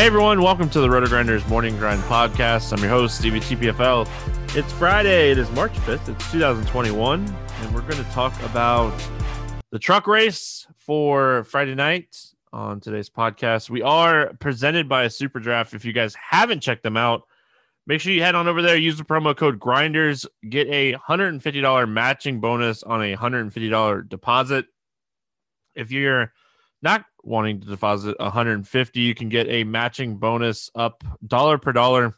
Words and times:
Hey 0.00 0.06
everyone, 0.06 0.40
welcome 0.40 0.70
to 0.70 0.80
the 0.80 0.88
Roto 0.88 1.08
Grinders 1.08 1.46
Morning 1.46 1.76
Grind 1.76 2.00
Podcast. 2.04 2.72
I'm 2.72 2.78
your 2.78 2.88
host, 2.88 3.18
Stevie 3.18 3.38
TPFL. 3.38 4.08
It's 4.56 4.72
Friday, 4.72 5.30
it 5.30 5.36
is 5.36 5.50
March 5.50 5.74
5th, 5.74 6.08
it's 6.08 6.32
2021, 6.32 7.26
and 7.26 7.74
we're 7.74 7.82
going 7.82 8.02
to 8.02 8.10
talk 8.10 8.32
about 8.42 8.98
the 9.70 9.78
truck 9.78 10.06
race 10.06 10.66
for 10.78 11.44
Friday 11.44 11.74
night 11.74 12.16
on 12.50 12.80
today's 12.80 13.10
podcast. 13.10 13.68
We 13.68 13.82
are 13.82 14.32
presented 14.40 14.88
by 14.88 15.04
a 15.04 15.10
super 15.10 15.38
draft. 15.38 15.74
If 15.74 15.84
you 15.84 15.92
guys 15.92 16.14
haven't 16.14 16.60
checked 16.60 16.82
them 16.82 16.96
out, 16.96 17.24
make 17.86 18.00
sure 18.00 18.14
you 18.14 18.22
head 18.22 18.34
on 18.34 18.48
over 18.48 18.62
there, 18.62 18.78
use 18.78 18.96
the 18.96 19.04
promo 19.04 19.36
code 19.36 19.60
grinders, 19.60 20.24
get 20.48 20.66
a 20.68 20.94
$150 20.94 21.88
matching 21.90 22.40
bonus 22.40 22.82
on 22.82 23.02
a 23.02 23.14
$150 23.14 24.08
deposit. 24.08 24.64
If 25.74 25.92
you're 25.92 26.32
not 26.82 27.04
wanting 27.22 27.60
to 27.60 27.66
deposit 27.66 28.18
150 28.18 29.00
you 29.00 29.14
can 29.14 29.28
get 29.28 29.46
a 29.48 29.64
matching 29.64 30.16
bonus 30.16 30.70
up 30.74 31.04
dollar 31.26 31.58
per 31.58 31.72
dollar 31.72 32.14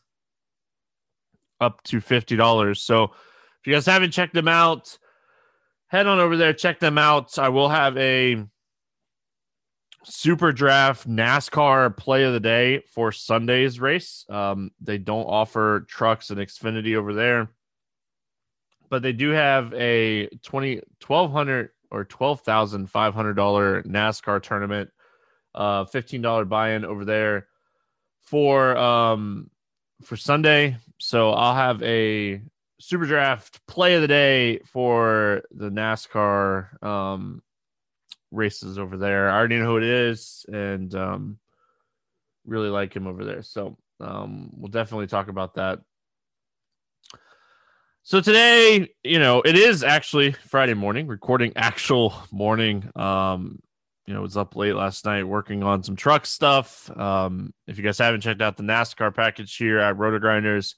up 1.60 1.82
to 1.84 1.98
$50 1.98 2.76
so 2.78 3.04
if 3.04 3.66
you 3.66 3.72
guys 3.72 3.86
haven't 3.86 4.12
checked 4.12 4.34
them 4.34 4.48
out 4.48 4.98
head 5.88 6.06
on 6.06 6.18
over 6.18 6.36
there 6.36 6.52
check 6.52 6.80
them 6.80 6.98
out. 6.98 7.38
I 7.38 7.48
will 7.50 7.68
have 7.68 7.96
a 7.96 8.44
super 10.04 10.52
draft 10.52 11.08
nascar 11.08 11.96
play 11.96 12.24
of 12.24 12.32
the 12.32 12.40
day 12.40 12.82
for 12.92 13.12
sunday's 13.12 13.78
race. 13.78 14.24
Um, 14.28 14.72
they 14.80 14.98
don't 14.98 15.26
offer 15.26 15.86
trucks 15.88 16.30
and 16.30 16.40
xfinity 16.40 16.96
over 16.96 17.14
there 17.14 17.50
but 18.92 19.00
they 19.00 19.14
do 19.14 19.30
have 19.30 19.72
a 19.72 20.26
20 20.42 20.82
1200 21.06 21.70
or 21.92 22.04
twelve 22.04 22.40
thousand 22.40 22.90
five 22.90 23.14
hundred 23.14 23.34
dollar 23.34 23.82
NASCAR 23.82 24.42
tournament, 24.42 24.90
uh, 25.54 25.84
fifteen 25.84 26.22
dollar 26.22 26.44
buy 26.44 26.70
in 26.70 26.84
over 26.84 27.04
there 27.04 27.46
for 28.22 28.76
um 28.76 29.50
for 30.02 30.16
Sunday. 30.16 30.76
So 30.98 31.32
I'll 31.32 31.54
have 31.54 31.82
a 31.82 32.40
super 32.80 33.04
draft 33.06 33.64
play 33.66 33.94
of 33.94 34.02
the 34.02 34.08
day 34.08 34.58
for 34.60 35.42
the 35.52 35.70
NASCAR 35.70 36.82
um 36.82 37.42
races 38.30 38.78
over 38.78 38.96
there. 38.96 39.28
I 39.28 39.36
already 39.36 39.58
know 39.58 39.66
who 39.66 39.76
it 39.76 39.84
is 39.84 40.46
and 40.50 40.92
um 40.94 41.38
really 42.46 42.70
like 42.70 42.96
him 42.96 43.06
over 43.06 43.24
there. 43.24 43.42
So 43.42 43.76
um 44.00 44.50
we'll 44.56 44.70
definitely 44.70 45.06
talk 45.08 45.28
about 45.28 45.54
that 45.54 45.80
so 48.02 48.20
today, 48.20 48.88
you 49.04 49.18
know, 49.18 49.42
it 49.42 49.56
is 49.56 49.84
actually 49.84 50.32
Friday 50.32 50.74
morning, 50.74 51.06
recording 51.06 51.52
actual 51.56 52.14
morning. 52.30 52.90
Um, 52.96 53.60
you 54.06 54.14
know, 54.14 54.22
was 54.22 54.36
up 54.36 54.56
late 54.56 54.74
last 54.74 55.04
night 55.04 55.22
working 55.22 55.62
on 55.62 55.84
some 55.84 55.94
truck 55.94 56.26
stuff. 56.26 56.90
Um, 56.98 57.54
if 57.68 57.78
you 57.78 57.84
guys 57.84 57.98
haven't 57.98 58.22
checked 58.22 58.42
out 58.42 58.56
the 58.56 58.64
NASCAR 58.64 59.14
package 59.14 59.56
here 59.56 59.78
at 59.78 59.96
Rotogrinders, 59.96 60.74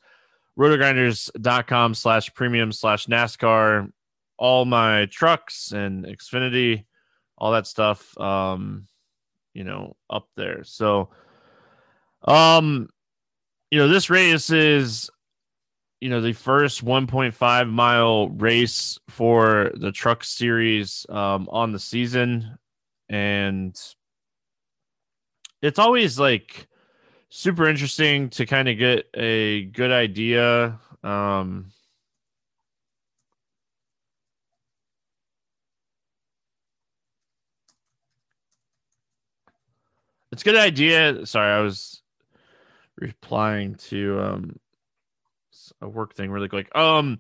rotogrinders.com 0.59 1.95
slash 1.95 2.33
premium 2.35 2.71
slash 2.71 3.07
NASCAR, 3.07 3.91
all 4.37 4.67
my 4.67 5.07
trucks 5.07 5.73
and 5.73 6.05
Xfinity, 6.05 6.85
all 7.39 7.53
that 7.53 7.67
stuff, 7.67 8.17
um, 8.19 8.87
you 9.55 9.65
know, 9.65 9.97
up 10.11 10.29
there. 10.37 10.63
So, 10.65 11.09
um, 12.23 12.91
you 13.71 13.79
know, 13.79 13.89
this 13.89 14.11
race 14.11 14.51
is 14.51 15.11
you 16.05 16.11
know 16.11 16.21
the 16.21 16.35
first 16.35 16.85
1.5 16.85 17.71
mile 17.71 18.29
race 18.29 18.99
for 19.09 19.73
the 19.75 19.91
truck 19.91 20.23
series 20.23 21.07
um, 21.09 21.49
on 21.51 21.73
the 21.73 21.79
season. 21.79 22.59
And 23.09 23.75
it's 25.63 25.79
always 25.79 26.19
like 26.19 26.69
super 27.31 27.67
interesting 27.67 28.29
to 28.29 28.45
kind 28.45 28.69
of 28.69 28.77
get 28.77 29.07
a 29.15 29.65
good 29.65 29.93
idea 29.93 30.79
um, 31.03 31.73
it's 40.33 40.43
a 40.43 40.45
good 40.45 40.57
idea. 40.57 41.25
Sorry 41.25 41.51
i 41.51 41.61
was 41.61 42.03
replying 42.99 43.75
to 43.77 44.21
um 44.21 44.57
a 45.85 45.89
work 45.89 46.15
thing 46.15 46.31
really 46.31 46.49
quick. 46.49 46.75
Um, 46.75 47.19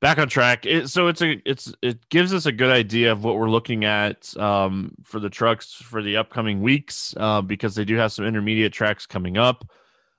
back 0.00 0.18
on 0.18 0.28
track. 0.28 0.66
It, 0.66 0.88
so 0.88 1.08
it's 1.08 1.22
a 1.22 1.40
it's 1.48 1.72
it 1.82 2.08
gives 2.10 2.34
us 2.34 2.46
a 2.46 2.52
good 2.52 2.70
idea 2.70 3.10
of 3.10 3.24
what 3.24 3.36
we're 3.36 3.50
looking 3.50 3.84
at 3.84 4.36
um, 4.36 4.94
for 5.02 5.18
the 5.18 5.30
trucks 5.30 5.72
for 5.72 6.02
the 6.02 6.18
upcoming 6.18 6.60
weeks 6.60 7.14
uh, 7.16 7.40
because 7.40 7.74
they 7.74 7.84
do 7.84 7.96
have 7.96 8.12
some 8.12 8.26
intermediate 8.26 8.72
tracks 8.72 9.06
coming 9.06 9.36
up. 9.36 9.68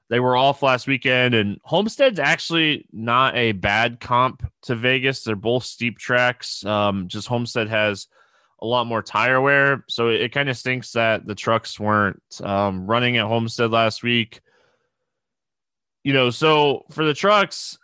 They 0.10 0.20
were 0.20 0.38
off 0.38 0.62
last 0.62 0.86
weekend, 0.86 1.34
and 1.34 1.60
Homestead's 1.64 2.20
actually 2.20 2.88
not 2.92 3.36
a 3.36 3.54
bad 3.54 4.00
comp 4.00 4.44
to 4.64 4.76
Vegas. 4.76 5.24
They're 5.24 5.36
both 5.36 5.64
steep 5.64 5.98
tracks. 5.98 6.64
Um, 6.66 7.08
just 7.08 7.28
Homestead 7.28 7.70
has 7.70 8.08
a 8.60 8.68
lot 8.68 8.86
more 8.86 9.02
tire 9.02 9.42
wear, 9.42 9.84
so 9.88 10.10
it, 10.10 10.22
it 10.22 10.32
kind 10.32 10.50
of 10.50 10.58
stinks 10.58 10.92
that 10.92 11.26
the 11.26 11.36
trucks 11.36 11.80
weren't 11.80 12.22
um, 12.44 12.86
running 12.86 13.18
at 13.18 13.26
Homestead 13.26 13.72
last 13.72 14.04
week 14.04 14.42
you 16.06 16.14
know, 16.14 16.30
so 16.30 16.86
for 16.92 17.04
the 17.04 17.16
trucks, 17.16 17.80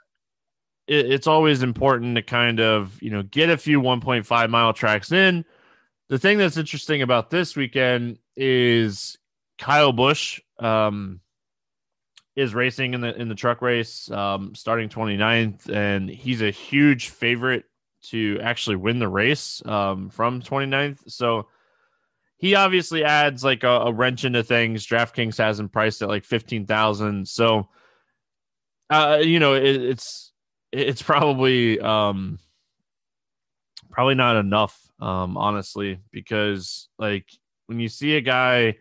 it, 0.86 1.12
it's 1.12 1.26
always 1.26 1.64
important 1.64 2.16
to 2.16 2.22
kind 2.22 2.60
of, 2.60 3.02
you 3.02 3.10
know, 3.10 3.24
get 3.24 3.50
a 3.50 3.58
few 3.58 3.82
1.5 3.82 4.50
mile 4.50 4.74
tracks 4.74 5.12
in. 5.12 5.44
The 6.08 6.20
thing 6.20 6.38
that's 6.38 6.56
interesting 6.56 7.02
about 7.02 7.32
this 7.32 7.56
weekend 7.56 8.20
is 8.36 9.18
Kyle 9.58 9.92
Busch 9.92 10.40
um, 10.60 11.20
is 12.36 12.54
racing 12.54 12.94
in 12.94 13.02
the 13.02 13.20
in 13.20 13.28
the 13.28 13.34
truck 13.34 13.60
race 13.64 14.12
um, 14.12 14.54
starting 14.54 14.88
29th, 14.88 15.74
and 15.74 16.08
he's 16.08 16.44
a 16.44 16.52
huge 16.52 17.10
favorite 17.10 17.66
to 18.04 18.40
actually 18.44 18.76
win 18.76 19.00
the 19.00 19.08
race 19.08 19.64
um, 19.66 20.12
from 20.12 20.44
29th. 20.44 21.00
So 21.10 21.48
he 22.38 22.54
obviously 22.54 23.04
adds 23.04 23.44
like 23.44 23.64
a, 23.64 23.70
a 23.70 23.92
wrench 23.92 24.26
into 24.26 24.44
things. 24.44 24.86
DraftKings 24.86 25.40
has 25.40 25.60
him 25.60 25.70
priced 25.70 26.04
at 26.04 26.10
like 26.10 26.26
15,000. 26.26 27.28
So 27.28 27.68
uh, 28.92 29.20
you 29.24 29.40
know, 29.40 29.54
it, 29.54 29.64
it's 29.64 30.34
it's 30.72 31.02
probably 31.02 31.80
um, 31.80 32.40
probably 33.90 34.16
not 34.16 34.36
enough, 34.36 34.78
um, 35.00 35.38
honestly, 35.38 36.00
because 36.12 36.90
like 37.00 37.26
when 37.68 37.80
you 37.80 37.88
see 37.88 38.18
a 38.18 38.22
guy 38.22 38.76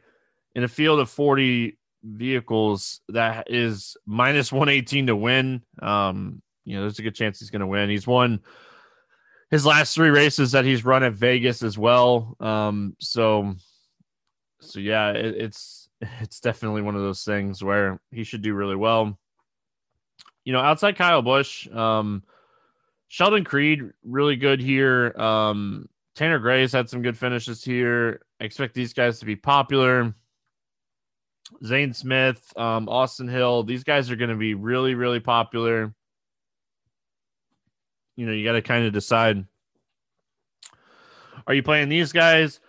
in 0.57 0.65
a 0.65 0.69
field 0.69 0.99
of 0.99 1.09
forty 1.09 1.79
vehicles 2.03 3.01
that 3.09 3.51
is 3.51 3.97
minus 4.05 4.53
one 4.53 4.69
eighteen 4.69 5.07
to 5.07 5.15
win, 5.15 5.63
um, 5.81 6.43
you 6.65 6.75
know, 6.75 6.83
there's 6.83 6.99
a 6.99 7.03
good 7.03 7.15
chance 7.15 7.39
he's 7.39 7.51
going 7.51 7.61
to 7.61 7.67
win. 7.69 7.89
He's 7.89 8.07
won 8.07 8.41
his 9.51 9.65
last 9.65 9.95
three 9.95 10.11
races 10.11 10.53
that 10.53 10.65
he's 10.65 10.85
run 10.85 11.05
at 11.05 11.13
Vegas 11.13 11.63
as 11.63 11.79
well. 11.79 12.37
Um, 12.41 12.97
so, 12.99 13.55
so 14.61 14.81
yeah, 14.81 15.11
it, 15.11 15.37
it's 15.37 15.89
it's 16.21 16.41
definitely 16.41 16.83
one 16.83 16.97
of 16.97 17.03
those 17.03 17.23
things 17.23 17.63
where 17.63 18.01
he 18.11 18.25
should 18.25 18.43
do 18.43 18.55
really 18.55 18.77
well. 18.77 19.17
You 20.45 20.53
know, 20.53 20.61
outside 20.61 20.97
Kyle 20.97 21.23
Busch, 21.23 21.69
um, 21.69 22.23
Sheldon 23.09 23.45
Creed 23.45 23.91
really 24.05 24.37
good 24.37 24.61
here. 24.61 25.15
Um, 25.17 25.89
Tanner 26.15 26.39
Gray's 26.39 26.73
had 26.73 26.89
some 26.89 27.03
good 27.03 27.19
finishes 27.19 27.63
here. 27.63 28.23
I 28.41 28.45
expect 28.45 28.75
these 28.75 28.93
guys 28.93 29.19
to 29.21 29.27
be 29.27 29.37
popular. 29.37 30.15
Zane 31.65 31.93
Smith, 31.93 32.53
um, 32.57 32.89
Austin 32.89 33.29
Hill, 33.29 33.65
these 33.65 33.85
guys 33.85 34.11
are 34.11 34.17
going 34.17 34.31
to 34.31 34.37
be 34.37 34.55
really, 34.55 34.95
really 34.95 35.21
popular. 35.21 35.93
You 38.17 38.27
know, 38.27 38.33
you 38.33 38.45
got 38.45 38.53
to 38.53 38.63
kind 38.63 38.87
of 38.87 38.93
decide 38.93 39.45
are 41.47 41.55
you 41.55 41.63
playing 41.63 41.89
these 41.89 42.13
guys? 42.13 42.61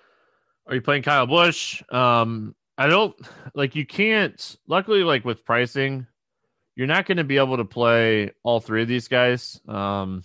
Are 0.66 0.76
you 0.76 0.82
playing 0.82 1.04
Kyle 1.04 1.28
Busch? 1.28 1.84
Um, 1.92 2.56
I 2.78 2.88
don't 2.88 3.16
like 3.54 3.76
you 3.76 3.86
can't, 3.86 4.58
luckily, 4.68 5.04
like 5.04 5.26
with 5.26 5.46
pricing, 5.46 6.08
you're 6.76 6.88
not 6.88 7.06
going 7.06 7.18
to 7.18 7.24
be 7.24 7.38
able 7.38 7.58
to 7.58 7.66
play 7.66 8.32
all 8.44 8.60
three 8.60 8.82
of 8.82 8.88
these 8.88 9.08
guys. 9.08 9.60
Um, 9.68 10.24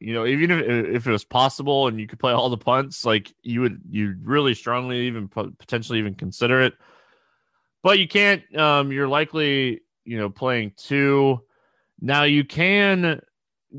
you 0.00 0.12
know, 0.12 0.26
even 0.26 0.50
if 0.50 0.60
if 0.96 1.06
it 1.06 1.10
was 1.10 1.24
possible 1.24 1.86
and 1.86 1.98
you 1.98 2.06
could 2.06 2.18
play 2.18 2.32
all 2.32 2.50
the 2.50 2.58
punts, 2.58 3.04
like 3.04 3.32
you 3.42 3.62
would, 3.62 3.80
you 3.90 4.16
really 4.22 4.54
strongly 4.54 5.06
even 5.06 5.28
potentially 5.28 5.98
even 5.98 6.14
consider 6.14 6.60
it. 6.60 6.74
But 7.82 7.98
you 7.98 8.08
can't. 8.08 8.42
Um, 8.56 8.92
you're 8.92 9.08
likely, 9.08 9.80
you 10.04 10.18
know, 10.18 10.30
playing 10.30 10.72
two. 10.76 11.40
Now 12.00 12.24
you 12.24 12.44
can 12.44 13.20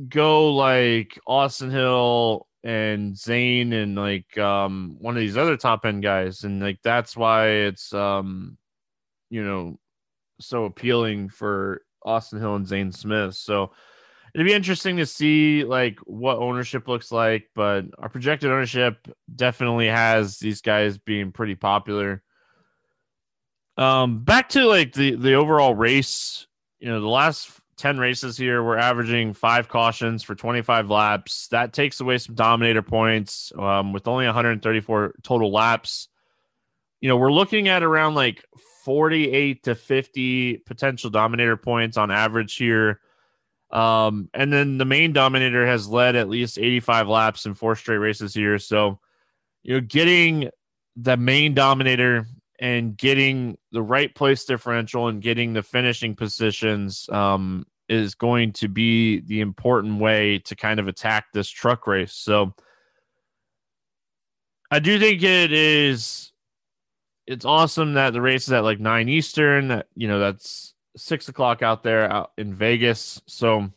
go 0.10 0.54
like 0.54 1.20
Austin 1.28 1.70
Hill 1.70 2.48
and 2.64 3.16
Zane 3.16 3.72
and 3.74 3.96
like 3.96 4.38
um 4.38 4.98
one 5.00 5.16
of 5.16 5.22
these 5.22 5.38
other 5.38 5.58
top 5.58 5.86
end 5.86 6.02
guys, 6.02 6.44
and 6.44 6.62
like 6.62 6.80
that's 6.84 7.16
why 7.16 7.50
it's 7.50 7.94
um, 7.94 8.58
you 9.30 9.44
know, 9.44 9.80
so 10.40 10.66
appealing 10.66 11.30
for 11.30 11.82
Austin 12.04 12.40
Hill 12.40 12.56
and 12.56 12.68
Zane 12.68 12.92
Smith. 12.92 13.36
So 13.36 13.72
it'd 14.34 14.46
be 14.46 14.54
interesting 14.54 14.98
to 14.98 15.06
see 15.06 15.64
like 15.64 15.98
what 16.06 16.38
ownership 16.38 16.88
looks 16.88 17.12
like, 17.12 17.50
but 17.56 17.86
our 17.98 18.10
projected 18.10 18.52
ownership 18.52 19.08
definitely 19.34 19.88
has 19.88 20.38
these 20.40 20.62
guys 20.62 20.98
being 20.98 21.32
pretty 21.32 21.56
popular. 21.56 22.22
Um, 23.78 24.24
back 24.24 24.50
to 24.50 24.66
like 24.66 24.94
the 24.94 25.16
the 25.16 25.34
overall 25.34 25.76
race, 25.76 26.48
you 26.80 26.88
know, 26.88 27.02
the 27.02 27.08
last 27.08 27.50
10 27.78 27.98
races 27.98 28.38
here, 28.38 28.64
we're 28.64 28.78
averaging 28.78 29.34
five 29.34 29.68
cautions 29.68 30.24
for 30.24 30.34
25 30.34 30.90
laps. 30.90 31.48
That 31.50 31.74
takes 31.74 32.00
away 32.00 32.18
some 32.18 32.36
dominator 32.36 32.82
points 32.82 33.52
um, 33.58 33.92
with 33.92 34.08
only 34.08 34.26
134 34.26 35.16
total 35.24 35.52
laps. 35.52 36.08
You 37.02 37.10
know, 37.10 37.18
we're 37.18 37.34
looking 37.34 37.68
at 37.68 37.84
around 37.84 38.16
like 38.16 38.46
48 38.86 39.64
to 39.64 39.74
50 39.74 40.58
potential 40.60 41.10
dominator 41.10 41.58
points 41.58 41.98
on 41.98 42.12
average 42.12 42.56
here. 42.56 43.02
Um, 43.72 44.30
and 44.34 44.54
then 44.54 44.78
the 44.78 44.86
main 44.86 45.12
dominator 45.12 45.66
has 45.66 45.88
led 45.88 46.16
at 46.16 46.30
least 46.30 46.60
85 46.60 47.10
laps 47.10 47.46
in 47.48 47.56
four 47.56 47.76
straight 47.76 47.98
races 47.98 48.34
here. 48.34 48.60
So, 48.60 49.00
you 49.64 49.74
know, 49.74 49.82
getting 49.82 50.52
the 50.96 51.18
main 51.18 51.56
dominator 51.56 52.28
and 52.60 52.96
getting 52.96 53.58
the 53.72 53.82
right 53.82 54.14
place 54.14 54.46
differential 54.46 55.08
and 55.08 55.20
getting 55.20 55.54
the 55.54 55.64
finishing 55.64 56.16
positions 56.16 57.10
um, 57.12 57.66
is 57.90 58.14
going 58.14 58.54
to 58.54 58.68
be 58.68 59.22
the 59.22 59.42
important 59.42 60.00
way 60.00 60.38
to 60.46 60.56
kind 60.56 60.80
of 60.80 60.88
attack 60.88 61.26
this 61.34 61.50
truck 61.50 61.88
race. 61.88 62.14
So, 62.14 62.54
I 64.70 64.80
do 64.80 65.00
think 65.00 65.24
it 65.24 65.52
is. 65.52 66.32
It's 67.28 67.46
awesome 67.46 67.94
that 67.94 68.14
the 68.14 68.22
race 68.22 68.48
is 68.48 68.54
at 68.54 68.64
like 68.64 68.80
nine 68.80 69.10
Eastern. 69.10 69.70
That 69.70 69.88
you 69.96 70.08
know 70.08 70.20
that's 70.20 70.76
six 70.96 71.28
o'clock 71.28 71.62
out 71.62 71.84
there 71.84 72.12
out 72.12 72.32
in 72.38 72.54
Vegas. 72.54 73.22
So, 73.26 73.70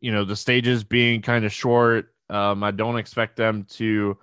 you 0.00 0.12
know, 0.12 0.24
the 0.24 0.36
stages 0.36 0.84
being 0.84 1.22
kind 1.22 1.44
of 1.44 1.52
short. 1.52 2.12
Um, 2.30 2.62
I 2.62 2.70
don't 2.70 2.98
expect 2.98 3.36
them 3.36 3.64
to. 3.70 4.18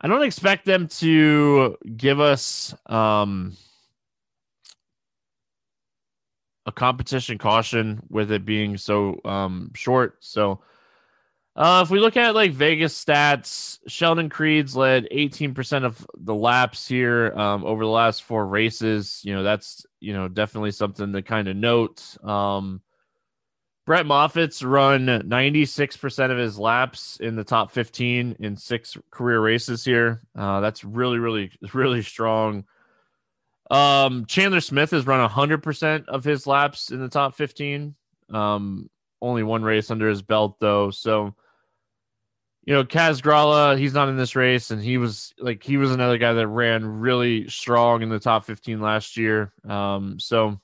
I 0.00 0.08
don't 0.08 0.22
expect 0.22 0.64
them 0.64 0.88
to 0.88 1.76
give 1.96 2.20
us 2.20 2.74
um, 2.86 3.56
a 6.64 6.72
competition 6.72 7.36
caution 7.36 8.02
with 8.08 8.32
it 8.32 8.46
being 8.46 8.76
so 8.78 9.20
um, 9.24 9.70
short. 9.74 10.16
So, 10.20 10.60
uh, 11.56 11.82
if 11.84 11.90
we 11.90 11.98
look 11.98 12.16
at 12.16 12.34
like 12.34 12.52
Vegas 12.52 13.04
stats, 13.04 13.80
Sheldon 13.86 14.28
Creed's 14.28 14.76
led 14.76 15.08
18% 15.12 15.84
of 15.84 16.06
the 16.16 16.34
laps 16.34 16.86
here 16.86 17.32
um, 17.36 17.64
over 17.64 17.84
the 17.84 17.90
last 17.90 18.22
four 18.22 18.46
races. 18.46 19.20
You 19.24 19.34
know, 19.34 19.42
that's, 19.42 19.84
you 19.98 20.12
know, 20.12 20.28
definitely 20.28 20.70
something 20.70 21.12
to 21.12 21.22
kind 21.22 21.48
of 21.48 21.56
note. 21.56 22.16
Um, 22.24 22.82
Brett 23.84 24.06
Moffitt's 24.06 24.62
run 24.62 25.06
96% 25.06 26.30
of 26.30 26.38
his 26.38 26.58
laps 26.58 27.18
in 27.20 27.34
the 27.34 27.42
top 27.42 27.72
15 27.72 28.36
in 28.38 28.56
six 28.56 28.96
career 29.10 29.40
races 29.40 29.84
here. 29.84 30.20
Uh, 30.38 30.60
that's 30.60 30.84
really, 30.84 31.18
really, 31.18 31.50
really 31.74 32.02
strong. 32.02 32.64
Um, 33.68 34.26
Chandler 34.26 34.60
Smith 34.60 34.92
has 34.92 35.06
run 35.06 35.28
100% 35.28 36.06
of 36.06 36.22
his 36.22 36.46
laps 36.46 36.92
in 36.92 37.00
the 37.00 37.08
top 37.08 37.34
15. 37.34 37.96
Um, 38.30 38.88
only 39.20 39.42
one 39.42 39.62
race 39.62 39.90
under 39.90 40.08
his 40.08 40.22
belt, 40.22 40.58
though. 40.60 40.90
So, 40.90 41.34
you 42.64 42.74
know, 42.74 42.84
Kaz 42.84 43.22
Grala, 43.22 43.78
he's 43.78 43.94
not 43.94 44.08
in 44.08 44.16
this 44.16 44.36
race, 44.36 44.70
and 44.70 44.82
he 44.82 44.98
was 44.98 45.34
like 45.38 45.62
he 45.62 45.76
was 45.76 45.92
another 45.92 46.18
guy 46.18 46.32
that 46.32 46.48
ran 46.48 46.84
really 46.84 47.48
strong 47.48 48.02
in 48.02 48.08
the 48.08 48.20
top 48.20 48.44
15 48.44 48.80
last 48.80 49.16
year. 49.16 49.52
Um, 49.68 50.18
so 50.18 50.60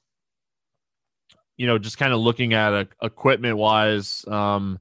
you 1.56 1.66
know, 1.66 1.78
just 1.78 1.98
kind 1.98 2.12
of 2.12 2.20
looking 2.20 2.52
at 2.52 2.72
a, 2.72 2.88
equipment 3.02 3.56
wise, 3.56 4.24
um, 4.28 4.78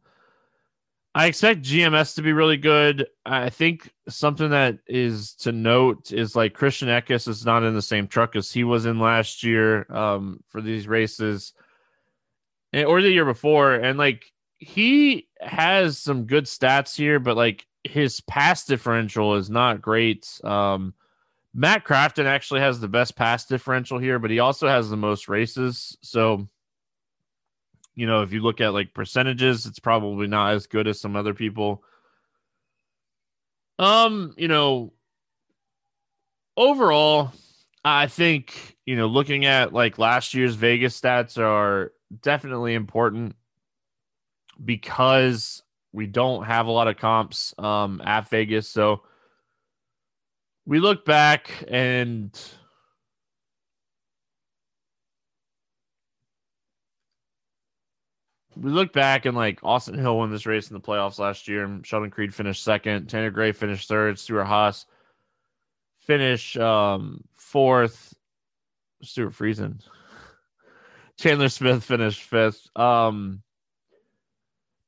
I 1.14 1.28
expect 1.28 1.62
GMS 1.62 2.16
to 2.16 2.22
be 2.22 2.34
really 2.34 2.58
good. 2.58 3.08
I 3.26 3.50
think 3.50 3.90
something 4.10 4.50
that 4.50 4.80
is 4.86 5.34
to 5.36 5.54
note 5.54 6.12
is 6.12 6.36
like 6.36 6.54
Christian 6.54 6.90
Eckes 6.90 7.30
is 7.30 7.46
not 7.46 7.64
in 7.64 7.74
the 7.74 7.82
same 7.82 8.08
truck 8.08 8.36
as 8.36 8.52
he 8.52 8.66
was 8.66 8.86
in 8.86 9.00
last 9.00 9.42
year 9.42 9.90
um, 9.90 10.44
for 10.50 10.62
these 10.62 10.88
races 10.88 11.54
or 12.84 13.02
the 13.02 13.12
year 13.12 13.26
before. 13.26 13.74
And 13.74 13.98
like 13.98 14.32
he 14.58 15.28
has 15.40 15.98
some 15.98 16.26
good 16.26 16.46
stats 16.46 16.96
here, 16.96 17.20
but 17.20 17.38
like 17.38 17.66
his 17.84 18.22
pass 18.22 18.66
differential 18.66 19.36
is 19.36 19.50
not 19.50 19.82
great. 19.82 20.40
Um, 20.44 20.94
Matt 21.54 21.86
Crafton 21.86 22.26
actually 22.26 22.60
has 22.60 22.80
the 22.80 22.88
best 22.88 23.16
pass 23.16 23.46
differential 23.46 23.98
here, 23.98 24.20
but 24.20 24.32
he 24.32 24.40
also 24.40 24.68
has 24.68 24.90
the 24.90 24.98
most 24.98 25.30
races. 25.30 25.98
So, 26.02 26.48
you 27.96 28.08
know, 28.08 28.24
if 28.24 28.34
you 28.34 28.42
look 28.42 28.60
at 28.60 28.74
like 28.74 28.94
percentages, 28.94 29.66
it's 29.66 29.80
probably 29.80 30.28
not 30.28 30.54
as 30.54 30.68
good 30.68 30.88
as 30.88 31.00
some 31.00 31.16
other 31.16 31.34
people. 31.34 31.84
Um, 33.80 34.34
you 34.38 34.50
know, 34.50 34.92
overall, 36.58 37.32
I 37.86 38.08
think, 38.08 38.76
you 38.86 38.96
know, 38.96 39.08
looking 39.08 39.46
at 39.46 39.74
like 39.74 39.98
last 39.98 40.34
year's 40.34 40.56
Vegas 40.56 41.00
stats 41.00 41.38
are 41.38 41.94
definitely 42.22 42.74
important 42.74 43.36
because 44.64 45.64
we 45.92 46.08
don't 46.08 46.44
have 46.46 46.68
a 46.68 46.72
lot 46.72 46.88
of 46.88 46.98
comps 46.98 47.54
um, 47.58 48.02
at 48.04 48.30
Vegas. 48.30 48.68
So 48.68 49.04
we 50.66 50.80
look 50.80 51.06
back 51.06 51.52
and 51.68 52.38
we 58.58 58.72
look 58.72 58.94
back 58.94 59.26
and 59.26 59.36
like 59.36 59.60
Austin 59.64 59.98
Hill 59.98 60.18
won 60.18 60.32
this 60.32 60.46
race 60.46 60.70
in 60.70 60.74
the 60.74 60.82
playoffs 60.82 61.20
last 61.20 61.48
year. 61.48 61.80
Sheldon 61.84 62.12
Creed 62.12 62.34
finished 62.34 62.64
second. 62.64 63.08
Tanner 63.08 63.32
Gray 63.32 63.52
finished 63.52 63.88
third. 63.88 64.18
Stuart 64.18 64.46
Haas 64.46 64.86
finished 66.00 66.58
um, 66.58 67.24
fourth. 67.36 68.14
Stewart 69.02 69.34
Friesen. 69.34 69.82
Chandler 71.18 71.50
Smith 71.50 71.84
finished 71.84 72.24
fifth. 72.24 72.68
Um, 72.76 73.42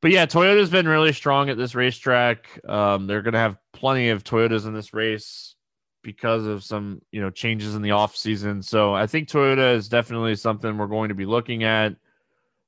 but 0.02 0.12
yeah, 0.12 0.26
Toyota's 0.26 0.70
been 0.70 0.88
really 0.88 1.14
strong 1.14 1.50
at 1.50 1.58
this 1.58 1.74
racetrack. 1.74 2.60
Um, 2.68 3.08
they're 3.08 3.22
going 3.22 3.34
to 3.34 3.40
have 3.40 3.58
plenty 3.74 4.10
of 4.10 4.24
Toyotas 4.24 4.68
in 4.68 4.74
this 4.74 4.94
race 4.94 5.56
because 6.04 6.46
of 6.46 6.64
some 6.64 7.02
you 7.12 7.20
know 7.20 7.30
changes 7.30 7.76
in 7.76 7.82
the 7.82 7.92
off 7.92 8.16
season. 8.16 8.62
So 8.62 8.94
I 8.94 9.08
think 9.08 9.28
Toyota 9.28 9.76
is 9.76 9.90
definitely 9.90 10.36
something 10.36 10.78
we're 10.78 10.88
going 10.88 11.10
to 11.10 11.16
be 11.16 11.26
looking 11.26 11.64
at. 11.64 11.96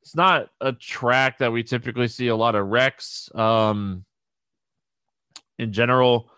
It's 0.01 0.15
not 0.15 0.49
a 0.59 0.73
track 0.73 1.37
that 1.39 1.51
we 1.51 1.63
typically 1.63 2.07
see 2.07 2.29
a 2.29 2.35
lot 2.35 2.55
of 2.55 2.67
wrecks 2.67 3.29
um, 3.35 4.05
in 5.57 5.71
general. 5.71 6.31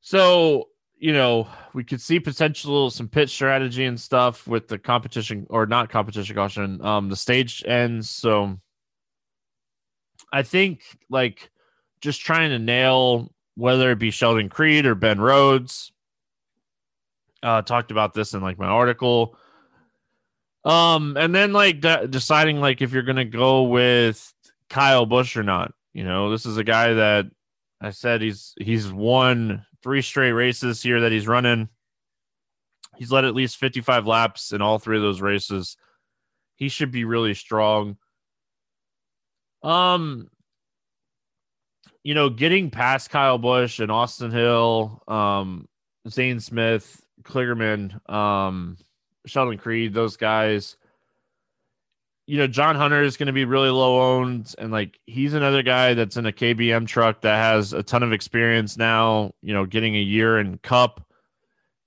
So 0.00 0.67
you 0.98 1.12
know, 1.12 1.48
we 1.74 1.84
could 1.84 2.00
see 2.00 2.18
potential 2.18 2.90
some 2.90 3.08
pitch 3.08 3.30
strategy 3.30 3.84
and 3.84 4.00
stuff 4.00 4.46
with 4.46 4.68
the 4.68 4.78
competition 4.78 5.46
or 5.48 5.66
not 5.66 5.90
competition 5.90 6.34
caution. 6.34 6.84
Um, 6.84 7.08
the 7.08 7.16
stage 7.16 7.62
ends, 7.66 8.10
so 8.10 8.58
I 10.32 10.42
think 10.42 10.82
like 11.08 11.50
just 12.00 12.20
trying 12.20 12.50
to 12.50 12.58
nail 12.58 13.32
whether 13.54 13.90
it 13.90 13.98
be 13.98 14.10
Sheldon 14.10 14.48
Creed 14.48 14.86
or 14.86 14.94
Ben 14.94 15.20
Rhodes. 15.20 15.92
Uh, 17.42 17.62
talked 17.62 17.92
about 17.92 18.14
this 18.14 18.34
in 18.34 18.40
like 18.40 18.58
my 18.58 18.66
article. 18.66 19.36
Um, 20.64 21.16
and 21.16 21.32
then 21.34 21.52
like 21.52 21.80
de- 21.80 22.08
deciding 22.08 22.60
like 22.60 22.82
if 22.82 22.92
you're 22.92 23.04
gonna 23.04 23.24
go 23.24 23.62
with 23.62 24.34
Kyle 24.68 25.06
Busch 25.06 25.36
or 25.36 25.42
not. 25.42 25.72
You 25.92 26.04
know, 26.04 26.30
this 26.30 26.46
is 26.46 26.56
a 26.56 26.64
guy 26.64 26.94
that 26.94 27.26
I 27.80 27.90
said 27.90 28.22
he's 28.22 28.54
he's 28.60 28.92
won 28.92 29.64
three 29.82 30.02
straight 30.02 30.32
races 30.32 30.82
here 30.82 31.00
that 31.00 31.12
he's 31.12 31.28
running. 31.28 31.68
He's 32.96 33.12
led 33.12 33.24
at 33.24 33.34
least 33.34 33.58
55 33.58 34.06
laps 34.06 34.52
in 34.52 34.60
all 34.60 34.78
three 34.78 34.96
of 34.96 35.02
those 35.02 35.20
races. 35.20 35.76
He 36.56 36.68
should 36.68 36.90
be 36.90 37.04
really 37.04 37.34
strong. 37.34 37.96
Um, 39.62 40.28
you 42.02 42.14
know, 42.14 42.30
getting 42.30 42.70
past 42.70 43.10
Kyle 43.10 43.38
Busch 43.38 43.78
and 43.78 43.92
Austin 43.92 44.30
Hill, 44.30 45.02
um, 45.06 45.68
Zane 46.08 46.40
Smith, 46.40 47.02
Kligerman, 47.22 48.10
um, 48.10 48.76
Sheldon 49.26 49.58
Creed, 49.58 49.94
those 49.94 50.16
guys. 50.16 50.76
You 52.28 52.38
know, 52.38 52.46
John 52.46 52.76
Hunter 52.76 53.02
is 53.02 53.16
going 53.16 53.28
to 53.28 53.32
be 53.32 53.44
really 53.44 53.70
low 53.70 54.18
owned, 54.18 54.54
and 54.58 54.70
like 54.70 54.98
he's 55.06 55.34
another 55.34 55.62
guy 55.62 55.94
that's 55.94 56.16
in 56.16 56.26
a 56.26 56.32
KBM 56.32 56.86
truck 56.86 57.22
that 57.22 57.36
has 57.36 57.72
a 57.72 57.82
ton 57.82 58.02
of 58.02 58.12
experience 58.12 58.76
now. 58.76 59.32
You 59.42 59.54
know, 59.54 59.64
getting 59.66 59.96
a 59.96 60.00
year 60.00 60.38
in 60.38 60.58
Cup. 60.58 61.04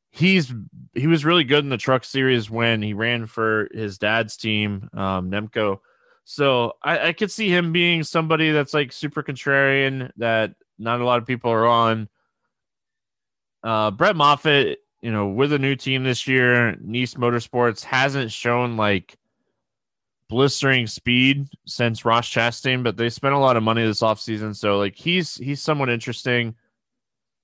He's 0.10 0.51
he 0.93 1.07
was 1.07 1.24
really 1.24 1.43
good 1.43 1.63
in 1.63 1.69
the 1.69 1.77
truck 1.77 2.03
series 2.03 2.50
when 2.50 2.81
he 2.81 2.93
ran 2.93 3.27
for 3.27 3.69
his 3.71 3.98
dad's 3.98 4.36
team, 4.36 4.89
um, 4.93 5.29
Nemco. 5.31 5.79
So 6.25 6.74
I, 6.83 7.10
I 7.10 7.13
could 7.13 7.31
see 7.31 7.50
him 7.50 7.71
being 7.71 8.03
somebody 8.03 8.51
that's 8.51 8.74
like 8.74 8.91
super 8.91 9.24
contrarian 9.24 10.12
that 10.17 10.55
not 10.79 11.01
a 11.01 11.05
lot 11.05 11.19
of 11.19 11.27
people 11.27 11.51
are 11.51 11.67
on. 11.67 12.10
Uh, 13.63 13.91
Brett 13.91 14.15
Moffitt 14.15 14.79
you 15.01 15.12
know, 15.12 15.27
with 15.27 15.51
a 15.51 15.60
new 15.60 15.75
team 15.75 16.03
this 16.03 16.27
year, 16.27 16.75
Niece 16.79 17.15
Motorsports 17.15 17.83
hasn't 17.83 18.31
shown 18.31 18.77
like 18.77 19.17
blistering 20.32 20.88
speed 20.88 21.46
since 21.68 22.06
Ross 22.06 22.28
Chastain, 22.28 22.84
but 22.84 22.96
they 22.96 23.10
spent 23.10 23.36
a 23.36 23.38
lot 23.38 23.58
of 23.58 23.64
money 23.64 23.86
this 23.86 24.02
offseason. 24.02 24.56
So 24.56 24.78
like 24.78 24.96
he's 24.96 25.36
he's 25.36 25.62
somewhat 25.62 25.90
interesting. 25.90 26.56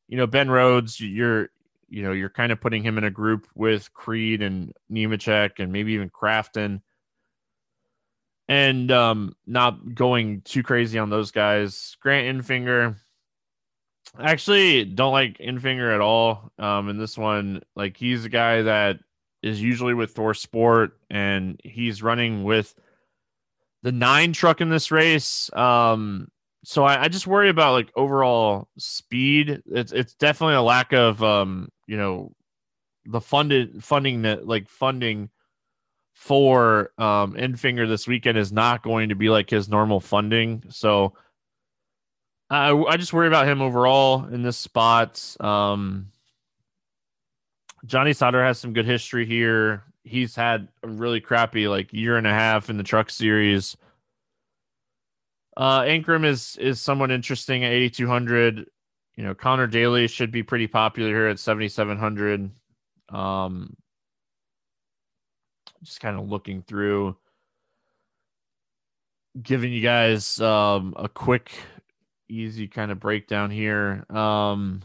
You 0.07 0.15
know, 0.15 0.25
Ben 0.25 0.49
Rhodes, 0.49 0.99
you're 0.99 1.49
you 1.89 2.01
know, 2.01 2.13
you're 2.13 2.29
kind 2.29 2.51
of 2.53 2.61
putting 2.61 2.83
him 2.83 2.97
in 2.97 3.03
a 3.03 3.11
group 3.11 3.45
with 3.55 3.93
Creed 3.93 4.41
and 4.41 4.73
Nemechek 4.89 5.59
and 5.59 5.71
maybe 5.71 5.93
even 5.93 6.09
Crafton. 6.09 6.81
And 8.47 8.89
um 8.89 9.35
not 9.45 9.93
going 9.93 10.41
too 10.41 10.63
crazy 10.63 10.97
on 10.97 11.09
those 11.09 11.31
guys. 11.31 11.97
Grant 11.99 12.41
Enfinger, 12.41 12.95
I 14.15 14.31
actually 14.31 14.85
don't 14.85 15.11
like 15.11 15.39
Enfinger 15.39 15.93
at 15.93 15.99
all. 15.99 16.53
Um, 16.57 16.87
in 16.87 16.97
this 16.97 17.17
one, 17.17 17.63
like 17.75 17.97
he's 17.97 18.23
a 18.23 18.29
guy 18.29 18.61
that 18.61 18.99
is 19.43 19.61
usually 19.61 19.93
with 19.93 20.11
Thor 20.11 20.33
Sport, 20.33 20.97
and 21.09 21.59
he's 21.63 22.03
running 22.03 22.43
with 22.43 22.73
the 23.83 23.91
nine 23.91 24.33
truck 24.33 24.61
in 24.61 24.69
this 24.69 24.91
race. 24.91 25.49
Um, 25.53 26.29
so 26.63 26.83
I, 26.83 27.03
I 27.03 27.07
just 27.07 27.27
worry 27.27 27.49
about 27.49 27.73
like 27.73 27.91
overall 27.95 28.67
speed. 28.77 29.61
It's 29.67 29.91
it's 29.91 30.15
definitely 30.15 30.55
a 30.55 30.61
lack 30.61 30.93
of 30.93 31.23
um, 31.23 31.69
you 31.87 31.97
know, 31.97 32.33
the 33.05 33.21
funded 33.21 33.83
funding 33.83 34.23
that 34.23 34.47
like 34.47 34.67
funding 34.67 35.29
for 36.13 36.91
um 36.97 37.35
Enfinger 37.35 37.87
this 37.87 38.07
weekend 38.07 38.37
is 38.37 38.51
not 38.51 38.81
going 38.81 39.09
to 39.09 39.15
be 39.15 39.29
like 39.29 39.49
his 39.49 39.69
normal 39.69 39.99
funding. 39.99 40.63
So 40.69 41.13
I 42.49 42.71
I 42.71 42.97
just 42.97 43.13
worry 43.13 43.27
about 43.27 43.47
him 43.47 43.61
overall 43.61 44.25
in 44.25 44.41
this 44.41 44.57
spot. 44.57 45.23
Um, 45.39 46.11
Johnny 47.85 48.13
Sauter 48.13 48.43
has 48.43 48.59
some 48.59 48.73
good 48.73 48.85
history 48.85 49.25
here. 49.25 49.83
He's 50.03 50.35
had 50.35 50.67
a 50.83 50.87
really 50.87 51.21
crappy 51.21 51.67
like 51.67 51.93
year 51.93 52.17
and 52.17 52.27
a 52.27 52.31
half 52.31 52.69
in 52.69 52.77
the 52.77 52.83
truck 52.83 53.09
series. 53.09 53.77
Uh, 55.55 55.81
Ankrum 55.81 56.25
is 56.25 56.55
is 56.57 56.79
somewhat 56.79 57.11
interesting 57.11 57.63
at 57.63 57.71
8200. 57.71 58.67
You 59.15 59.23
know, 59.23 59.33
Connor 59.33 59.67
Daly 59.67 60.07
should 60.07 60.31
be 60.31 60.43
pretty 60.43 60.67
popular 60.67 61.09
here 61.09 61.27
at 61.27 61.39
7700. 61.39 62.51
Um, 63.09 63.75
just 65.83 65.99
kind 65.99 66.19
of 66.19 66.29
looking 66.29 66.61
through, 66.61 67.15
giving 69.41 69.73
you 69.73 69.81
guys 69.81 70.39
um, 70.39 70.93
a 70.95 71.09
quick 71.09 71.51
easy 72.29 72.67
kind 72.67 72.91
of 72.91 72.99
breakdown 72.99 73.49
here. 73.49 74.05
Um, 74.09 74.83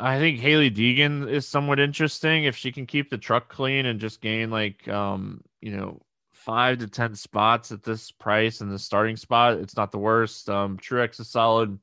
I 0.00 0.18
think 0.18 0.38
Hailie 0.38 0.70
Deegan 0.70 1.28
is 1.28 1.46
somewhat 1.46 1.80
interesting 1.80 2.44
if 2.44 2.56
she 2.56 2.70
can 2.70 2.86
keep 2.86 3.10
the 3.10 3.18
truck 3.18 3.48
clean 3.48 3.84
and 3.84 3.98
just 3.98 4.20
gain 4.20 4.50
like 4.50 4.86
um, 4.86 5.42
you 5.60 5.76
know, 5.76 6.00
five 6.32 6.78
to 6.78 6.86
ten 6.86 7.14
spots 7.14 7.72
at 7.72 7.82
this 7.82 8.12
price 8.12 8.60
and 8.60 8.70
the 8.70 8.78
starting 8.78 9.16
spot. 9.16 9.58
It's 9.58 9.76
not 9.76 9.90
the 9.90 9.98
worst. 9.98 10.48
Um, 10.48 10.78
Truex 10.78 11.18
is 11.20 11.28
solid. 11.28 11.78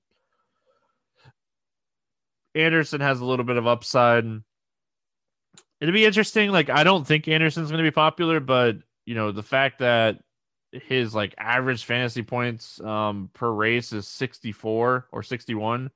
Anderson 2.53 3.01
has 3.01 3.19
a 3.19 3.25
little 3.25 3.43
bit 3.43 3.57
of 3.57 3.67
upside. 3.67 4.25
It'd 5.81 5.93
be 5.93 6.05
interesting. 6.05 6.51
Like, 6.51 6.69
I 6.69 6.86
don't 6.86 7.05
think 7.05 7.27
Anderson's 7.27 7.69
going 7.69 7.84
to 7.84 7.89
be 7.89 7.93
popular, 7.93 8.39
but 8.39 8.77
you 9.05 9.13
know, 9.13 9.34
the 9.34 9.43
fact 9.43 9.79
that 9.79 10.19
his 10.72 11.13
like 11.13 11.36
average 11.38 11.86
fantasy 11.86 12.22
points 12.22 12.81
um 12.81 13.29
per 13.34 13.50
race 13.50 13.93
is 13.93 14.07
64 14.07 15.07
or 15.10 15.24
61 15.24 15.89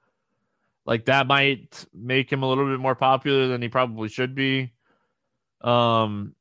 like 0.89 1.05
that 1.05 1.27
might 1.27 1.85
make 1.93 2.31
him 2.31 2.41
a 2.41 2.49
little 2.49 2.65
bit 2.65 2.79
more 2.79 2.95
popular 2.95 3.47
than 3.47 3.61
he 3.61 3.69
probably 3.69 4.09
should 4.09 4.33
be 4.33 4.73
um 5.61 6.33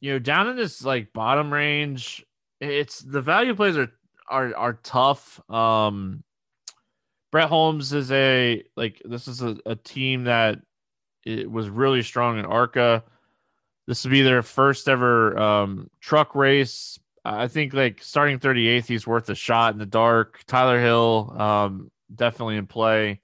you 0.00 0.12
know 0.12 0.18
down 0.18 0.48
in 0.48 0.56
this 0.56 0.82
like 0.82 1.12
bottom 1.12 1.52
range 1.52 2.24
it's 2.60 3.00
the 3.00 3.20
value 3.20 3.54
plays 3.54 3.76
are 3.76 3.92
are 4.30 4.56
are 4.56 4.80
tough 4.82 5.40
um 5.50 6.24
Brett 7.30 7.48
Holmes 7.48 7.92
is 7.92 8.10
a 8.10 8.64
like 8.76 9.02
this 9.04 9.28
is 9.28 9.42
a, 9.42 9.56
a 9.66 9.76
team 9.76 10.24
that 10.24 10.60
it 11.24 11.50
was 11.50 11.68
really 11.68 12.02
strong 12.02 12.38
in 12.38 12.46
ARCA. 12.46 13.04
This 13.86 14.04
will 14.04 14.12
be 14.12 14.22
their 14.22 14.42
first 14.42 14.88
ever 14.88 15.38
um, 15.38 15.90
truck 16.00 16.34
race. 16.34 16.98
I 17.24 17.48
think 17.48 17.74
like 17.74 18.02
starting 18.02 18.38
38th, 18.38 18.86
he's 18.86 19.06
worth 19.06 19.28
a 19.28 19.34
shot 19.34 19.74
in 19.74 19.78
the 19.78 19.86
dark. 19.86 20.40
Tyler 20.46 20.80
Hill, 20.80 21.34
um, 21.36 21.90
definitely 22.14 22.56
in 22.56 22.66
play. 22.66 23.20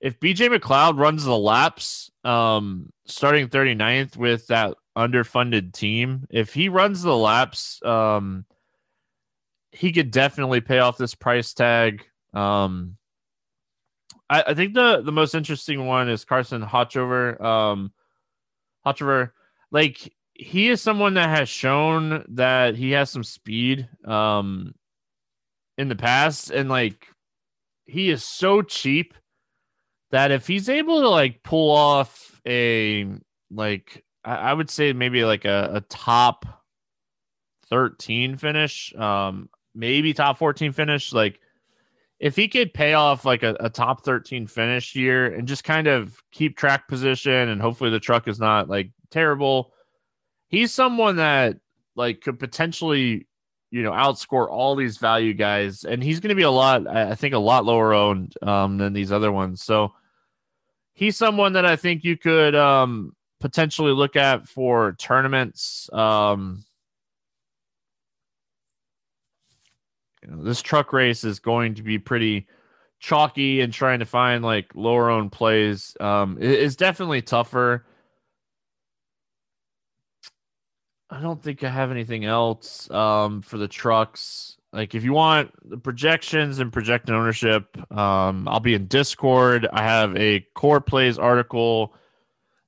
If 0.00 0.18
BJ 0.18 0.56
McLeod 0.56 0.98
runs 0.98 1.24
the 1.24 1.36
laps, 1.36 2.10
um, 2.24 2.90
starting 3.06 3.48
39th 3.48 4.16
with 4.16 4.46
that 4.46 4.74
underfunded 4.96 5.72
team, 5.72 6.26
if 6.30 6.54
he 6.54 6.68
runs 6.68 7.02
the 7.02 7.16
laps, 7.16 7.82
um, 7.84 8.46
he 9.72 9.92
could 9.92 10.10
definitely 10.10 10.60
pay 10.60 10.78
off 10.78 10.96
this 10.96 11.14
price 11.14 11.52
tag. 11.52 12.06
Um, 12.32 12.96
I, 14.28 14.44
I 14.48 14.54
think 14.54 14.74
the 14.74 15.02
the 15.02 15.12
most 15.12 15.34
interesting 15.34 15.86
one 15.86 16.08
is 16.08 16.24
Carson 16.24 16.62
Hotchover. 16.62 17.40
Um, 17.40 17.92
Hocevar, 18.86 19.32
like 19.70 20.12
he 20.34 20.68
is 20.68 20.80
someone 20.80 21.14
that 21.14 21.28
has 21.28 21.48
shown 21.48 22.24
that 22.30 22.74
he 22.74 22.92
has 22.92 23.10
some 23.10 23.24
speed 23.24 23.86
um 24.06 24.74
in 25.76 25.88
the 25.88 25.96
past 25.96 26.50
and 26.50 26.68
like 26.70 27.06
he 27.90 28.10
is 28.10 28.24
so 28.24 28.62
cheap 28.62 29.14
that 30.10 30.30
if 30.30 30.46
he's 30.46 30.68
able 30.68 31.00
to 31.00 31.08
like 31.08 31.42
pull 31.42 31.70
off 31.70 32.40
a 32.46 33.06
like 33.50 34.04
I, 34.24 34.52
would 34.52 34.70
say 34.70 34.92
maybe 34.92 35.24
like 35.24 35.44
a, 35.44 35.70
a 35.74 35.80
top 35.82 36.44
13 37.68 38.36
finish 38.36 38.94
um 38.96 39.48
maybe 39.74 40.12
top 40.12 40.38
14 40.38 40.72
finish 40.72 41.12
like 41.12 41.40
if 42.18 42.36
he 42.36 42.48
could 42.48 42.74
pay 42.74 42.92
off 42.92 43.24
like 43.24 43.42
a, 43.42 43.56
a, 43.60 43.70
top 43.70 44.04
13 44.04 44.46
finish 44.46 44.94
year 44.94 45.32
and 45.32 45.48
just 45.48 45.64
kind 45.64 45.86
of 45.86 46.20
keep 46.32 46.56
track 46.56 46.86
position 46.88 47.48
and 47.48 47.60
hopefully 47.62 47.90
the 47.90 48.00
truck 48.00 48.28
is 48.28 48.38
not 48.38 48.68
like 48.68 48.90
terrible 49.10 49.72
he's 50.48 50.72
someone 50.72 51.16
that 51.16 51.56
like 51.96 52.20
could 52.20 52.38
potentially 52.38 53.26
you 53.70 53.82
know 53.82 53.92
outscore 53.92 54.48
all 54.48 54.76
these 54.76 54.98
value 54.98 55.34
guys. 55.34 55.84
And 55.84 56.02
he's 56.02 56.20
going 56.20 56.30
to 56.30 56.34
be 56.34 56.42
a 56.42 56.50
lot 56.50 56.86
i 56.86 57.14
think 57.14 57.34
a 57.34 57.38
lot 57.38 57.64
lower 57.64 57.94
owned 57.94 58.34
um, 58.42 58.78
than 58.78 58.92
these 58.92 59.12
other 59.12 59.32
ones. 59.32 59.62
So 59.62 59.92
he's 60.92 61.16
someone 61.16 61.54
that 61.54 61.64
i 61.64 61.76
think 61.76 62.04
you 62.04 62.16
could 62.16 62.54
um, 62.54 63.14
potentially 63.40 63.92
look 63.92 64.16
at 64.16 64.46
for 64.46 64.92
tournaments. 64.92 65.90
Um, 65.92 66.64
you 70.22 70.30
know, 70.30 70.42
this 70.44 70.62
truck 70.62 70.92
race 70.92 71.24
is 71.24 71.38
going 71.38 71.74
to 71.74 71.82
be 71.82 71.98
pretty 71.98 72.46
chalky 72.98 73.62
and 73.62 73.72
trying 73.72 74.00
to 74.00 74.04
find 74.04 74.44
like 74.44 74.70
lower 74.74 75.10
own 75.10 75.30
plays. 75.30 75.96
Um, 75.98 76.38
is 76.38 76.76
definitely 76.76 77.22
tougher. 77.22 77.86
I 81.10 81.20
don't 81.20 81.42
think 81.42 81.64
I 81.64 81.68
have 81.68 81.90
anything 81.90 82.24
else 82.24 82.88
um, 82.90 83.42
for 83.42 83.58
the 83.58 83.66
trucks. 83.66 84.56
Like 84.72 84.94
if 84.94 85.02
you 85.02 85.12
want 85.12 85.50
the 85.68 85.76
projections 85.76 86.60
and 86.60 86.72
projected 86.72 87.14
ownership, 87.14 87.76
um, 87.92 88.46
I'll 88.46 88.60
be 88.60 88.74
in 88.74 88.86
Discord. 88.86 89.66
I 89.72 89.82
have 89.82 90.16
a 90.16 90.46
core 90.54 90.80
plays 90.80 91.18
article 91.18 91.92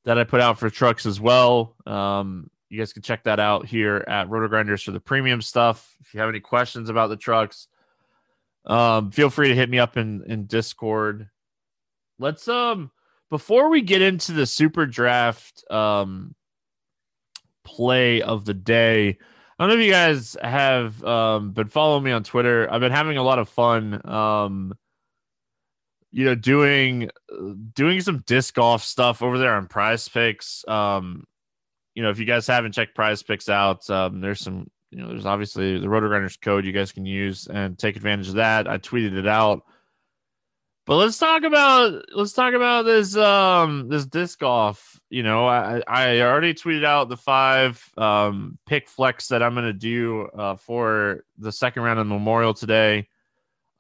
that 0.04 0.18
I 0.18 0.25
put 0.25 0.40
out 0.40 0.58
for 0.58 0.68
trucks 0.68 1.06
as 1.06 1.20
well. 1.20 1.76
Um, 1.87 2.50
you 2.68 2.78
guys 2.78 2.92
can 2.92 3.02
check 3.02 3.25
that 3.25 3.38
out 3.38 3.66
here 3.66 4.04
at 4.08 4.28
Roto 4.28 4.49
Grinders 4.49 4.82
for 4.82 4.90
the 4.90 4.99
premium 4.99 5.40
stuff. 5.40 5.94
If 6.00 6.12
you 6.12 6.20
have 6.20 6.28
any 6.28 6.40
questions 6.40 6.90
about 6.90 7.08
the 7.08 7.16
trucks, 7.16 7.68
um, 8.66 9.12
feel 9.12 9.30
free 9.30 9.49
to 9.49 9.54
hit 9.54 9.70
me 9.70 9.78
up 9.78 9.96
in 9.96 10.25
in 10.26 10.46
Discord. 10.46 11.28
Let's 12.18 12.49
um 12.49 12.90
before 13.30 13.68
we 13.68 13.80
get 13.82 14.02
into 14.02 14.32
the 14.32 14.46
super 14.46 14.87
draft 14.87 15.64
um 15.70 16.34
play 17.64 18.23
of 18.23 18.45
the 18.45 18.54
day. 18.54 19.09
I 19.59 19.64
don't 19.64 19.69
know 19.69 19.81
if 19.81 19.87
you 19.87 19.92
guys 19.92 20.37
have 20.42 21.02
um, 21.04 21.52
been 21.52 21.69
following 21.69 22.04
me 22.04 22.11
on 22.11 22.25
Twitter. 22.25 22.71
I've 22.71 22.81
been 22.81 22.92
having 22.92 23.16
a 23.16 23.23
lot 23.23 23.38
of 23.38 23.49
fun, 23.49 24.00
um, 24.09 24.75
you 26.11 26.25
know, 26.25 26.35
doing 26.35 27.11
doing 27.75 28.00
some 28.00 28.25
disc 28.26 28.54
golf 28.54 28.83
stuff 28.83 29.23
over 29.23 29.38
there 29.38 29.54
on 29.54 29.66
Prize 29.69 30.09
Picks. 30.09 30.66
Um, 30.66 31.25
you 31.95 32.02
know, 32.02 32.11
if 32.11 32.19
you 32.19 32.25
guys 32.25 32.47
haven't 32.47 32.73
checked 32.73 32.95
Prize 32.95 33.23
Picks 33.23 33.49
out, 33.49 33.88
um, 33.90 34.21
there's 34.21 34.40
some, 34.40 34.69
you 34.90 34.99
know, 34.99 35.09
there's 35.09 35.26
obviously 35.26 35.78
the 35.78 35.88
Roto 35.88 36.09
Grinders 36.09 36.37
code 36.37 36.64
you 36.64 36.73
guys 36.73 36.92
can 36.92 37.07
use 37.07 37.47
and 37.47 37.78
take 37.78 37.97
advantage 37.97 38.28
of 38.28 38.35
that. 38.35 38.66
I 38.66 38.78
tweeted 38.78 39.16
it 39.16 39.28
out. 39.28 39.62
But 40.85 40.97
let's 40.97 41.19
talk 41.19 41.45
about 41.45 42.03
let's 42.12 42.33
talk 42.33 42.55
about 42.55 42.85
this 42.85 43.17
um 43.17 43.89
this 43.89 44.05
disc 44.05 44.41
golf. 44.41 44.99
You 45.11 45.23
know, 45.23 45.47
I 45.47 45.83
I 45.87 46.21
already 46.23 46.55
tweeted 46.55 46.85
out 46.85 47.09
the 47.09 47.17
five 47.17 47.83
um 47.97 48.59
pick 48.67 48.89
flex 48.89 49.29
that 49.29 49.43
I'm 49.43 49.55
gonna 49.55 49.73
do 49.73 50.23
uh, 50.27 50.57
for 50.57 51.25
the 51.39 51.53
second 51.53 51.85
round 51.85 52.01
of 52.01 52.07
Memorial 52.09 52.53
today. 52.53 53.09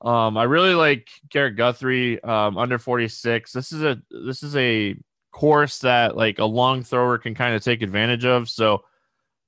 Um, 0.00 0.36
I 0.36 0.44
really 0.44 0.74
like 0.74 1.08
Garrett 1.28 1.56
Gurthie 1.56 2.24
um, 2.26 2.58
under 2.58 2.78
46. 2.78 3.52
This 3.52 3.72
is 3.72 3.82
a 3.82 4.00
this 4.10 4.42
is 4.42 4.54
a 4.56 4.96
course 5.32 5.78
that 5.78 6.16
like 6.16 6.38
a 6.38 6.44
long 6.44 6.82
thrower 6.82 7.18
can 7.18 7.34
kind 7.34 7.54
of 7.54 7.64
take 7.64 7.82
advantage 7.82 8.24
of. 8.24 8.48
So 8.48 8.84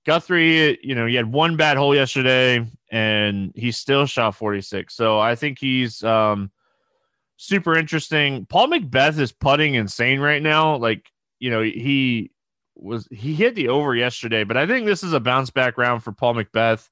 Gurthie, 0.07 0.79
you 0.83 0.95
know, 0.95 1.07
he 1.07 1.15
had 1.15 1.31
one 1.33 1.57
bad 1.57 1.77
hole 1.77 1.95
yesterday 1.95 2.67
and 2.91 3.53
he 3.55 3.71
still 3.73 4.07
shot 4.07 4.35
46. 4.35 4.95
So 4.95 5.21
I 5.21 5.35
think 5.35 5.59
he's 5.59 6.03
um 6.03 6.51
super 7.37 7.76
interesting. 7.76 8.47
Paul 8.47 8.69
McBeth 8.69 9.19
is 9.19 9.33
putting 9.33 9.75
insane 9.75 10.21
right 10.21 10.43
now. 10.43 10.76
Like, 10.76 11.11
you 11.38 11.50
know, 11.50 11.62
he 11.62 12.31
was 12.76 13.09
he 13.11 13.35
hit 13.35 13.55
the 13.55 13.69
over 13.69 13.95
yesterday, 13.95 14.45
but 14.45 14.57
I 14.57 14.67
think 14.67 14.87
this 14.87 15.03
is 15.03 15.12
a 15.12 15.21
bounce 15.21 15.50
back 15.50 15.79
round 15.79 16.03
for 16.03 16.12
Paul 16.12 16.35
McBeth. 16.35 16.88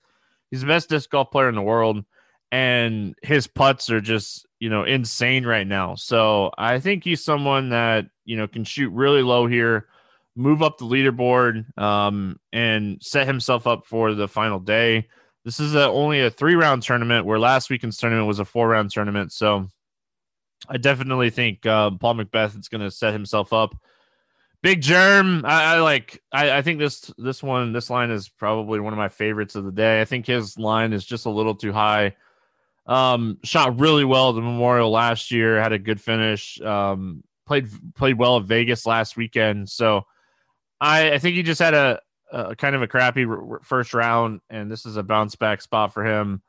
He's 0.50 0.60
the 0.60 0.66
best 0.66 0.88
disc 0.88 1.10
golf 1.10 1.30
player 1.30 1.48
in 1.48 1.54
the 1.54 1.62
world, 1.62 2.04
and 2.50 3.14
his 3.22 3.46
putts 3.46 3.90
are 3.90 4.00
just 4.00 4.46
you 4.60 4.68
know 4.68 4.84
insane 4.84 5.44
right 5.44 5.66
now. 5.66 5.94
So 5.94 6.52
I 6.58 6.80
think 6.80 7.04
he's 7.04 7.24
someone 7.24 7.70
that 7.70 8.06
you 8.24 8.36
know 8.36 8.46
can 8.46 8.64
shoot 8.64 8.90
really 8.90 9.22
low 9.22 9.46
here, 9.46 9.88
move 10.36 10.62
up 10.62 10.78
the 10.78 10.84
leaderboard, 10.84 11.76
um, 11.78 12.38
and 12.52 12.98
set 13.02 13.26
himself 13.26 13.66
up 13.66 13.86
for 13.86 14.14
the 14.14 14.28
final 14.28 14.60
day. 14.60 15.08
This 15.44 15.58
is 15.58 15.74
a, 15.74 15.88
only 15.88 16.20
a 16.20 16.30
three 16.30 16.54
round 16.54 16.82
tournament, 16.82 17.26
where 17.26 17.38
last 17.38 17.70
weekend's 17.70 17.96
tournament 17.96 18.28
was 18.28 18.38
a 18.38 18.44
four 18.44 18.68
round 18.68 18.90
tournament. 18.90 19.32
So 19.32 19.68
I 20.68 20.76
definitely 20.76 21.30
think 21.30 21.66
uh, 21.66 21.90
Paul 21.92 22.14
McBeth 22.14 22.58
is 22.58 22.68
going 22.68 22.82
to 22.82 22.90
set 22.90 23.12
himself 23.12 23.52
up. 23.52 23.74
Big 24.62 24.80
Jerm, 24.80 25.44
I, 25.44 25.74
I 25.74 25.80
like. 25.80 26.22
I, 26.30 26.58
I, 26.58 26.62
think 26.62 26.78
this 26.78 27.12
this 27.18 27.42
one 27.42 27.72
this 27.72 27.90
line 27.90 28.12
is 28.12 28.28
probably 28.28 28.78
one 28.78 28.92
of 28.92 28.96
my 28.96 29.08
favorites 29.08 29.56
of 29.56 29.64
the 29.64 29.72
day. 29.72 30.00
I 30.00 30.04
think 30.04 30.26
his 30.26 30.56
line 30.56 30.92
is 30.92 31.04
just 31.04 31.26
a 31.26 31.30
little 31.30 31.56
too 31.56 31.72
high. 31.72 32.14
Um, 32.86 33.38
shot 33.42 33.80
really 33.80 34.04
well 34.04 34.28
at 34.28 34.36
the 34.36 34.40
Memorial 34.40 34.90
last 34.90 35.32
year. 35.32 35.60
Had 35.60 35.72
a 35.72 35.80
good 35.80 36.00
finish. 36.00 36.60
Um, 36.60 37.24
played 37.44 37.68
played 37.96 38.18
well 38.18 38.36
at 38.36 38.44
Vegas 38.44 38.86
last 38.86 39.16
weekend. 39.16 39.68
So 39.68 40.06
I, 40.80 41.14
I 41.14 41.18
think 41.18 41.34
he 41.34 41.42
just 41.42 41.60
had 41.60 41.74
a, 41.74 42.00
a 42.30 42.54
kind 42.54 42.76
of 42.76 42.82
a 42.82 42.88
crappy 42.88 43.26
first 43.62 43.94
round, 43.94 44.40
and 44.48 44.70
this 44.70 44.86
is 44.86 44.96
a 44.96 45.02
bounce 45.02 45.34
back 45.34 45.60
spot 45.60 45.92
for 45.92 46.04
him. 46.04 46.40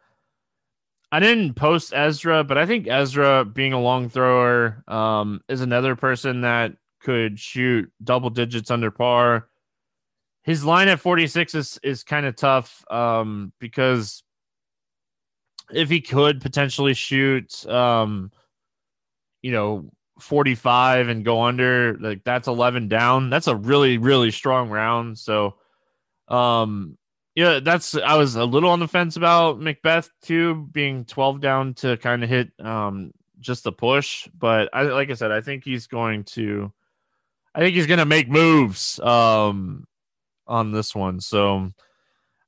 I 1.13 1.19
didn't 1.19 1.53
post 1.53 1.93
Ezra, 1.93 2.43
but 2.43 2.57
I 2.57 2.65
think 2.65 2.87
Ezra, 2.87 3.45
being 3.45 3.71
a 3.71 3.79
long 3.79 4.09
thrower, 4.09 4.83
um, 4.87 5.41
is 5.47 5.61
another 5.61 5.95
person 5.95 6.41
that 6.41 6.73
could 7.01 7.39
shoot 7.39 7.91
double 8.03 8.31
digits 8.31 8.71
under 8.71 8.89
par. 8.89 9.47
His 10.41 10.65
line 10.65 10.87
at 10.87 10.99
46 10.99 11.53
is 11.53 11.79
is 11.83 12.03
kind 12.03 12.25
of 12.25 12.35
tough 12.35 12.83
um, 12.89 13.53
because 13.59 14.23
if 15.71 15.87
he 15.87 16.01
could 16.01 16.41
potentially 16.41 16.95
shoot, 16.95 17.63
um, 17.67 18.31
you 19.43 19.51
know, 19.51 19.91
45 20.19 21.09
and 21.09 21.23
go 21.23 21.43
under, 21.43 21.95
like 21.99 22.23
that's 22.23 22.47
11 22.47 22.87
down. 22.87 23.29
That's 23.29 23.45
a 23.45 23.55
really 23.55 23.99
really 23.99 24.31
strong 24.31 24.71
round. 24.71 25.19
So, 25.19 25.57
um, 26.27 26.97
yeah, 27.35 27.59
that's 27.59 27.95
I 27.95 28.15
was 28.15 28.35
a 28.35 28.45
little 28.45 28.69
on 28.69 28.79
the 28.79 28.87
fence 28.87 29.15
about 29.15 29.59
McBeth 29.59 30.09
too, 30.21 30.67
being 30.71 31.05
12 31.05 31.41
down 31.41 31.73
to 31.75 31.97
kind 31.97 32.23
of 32.23 32.29
hit 32.29 32.51
um 32.59 33.11
just 33.39 33.63
the 33.63 33.71
push, 33.71 34.27
but 34.37 34.69
I 34.73 34.83
like 34.83 35.09
I 35.09 35.15
said, 35.15 35.31
I 35.31 35.41
think 35.41 35.63
he's 35.63 35.87
going 35.87 36.23
to 36.25 36.71
I 37.55 37.59
think 37.59 37.75
he's 37.75 37.87
going 37.87 37.99
to 37.99 38.05
make 38.05 38.29
moves 38.29 38.99
um 38.99 39.87
on 40.47 40.71
this 40.71 40.93
one. 40.93 41.19
So 41.19 41.71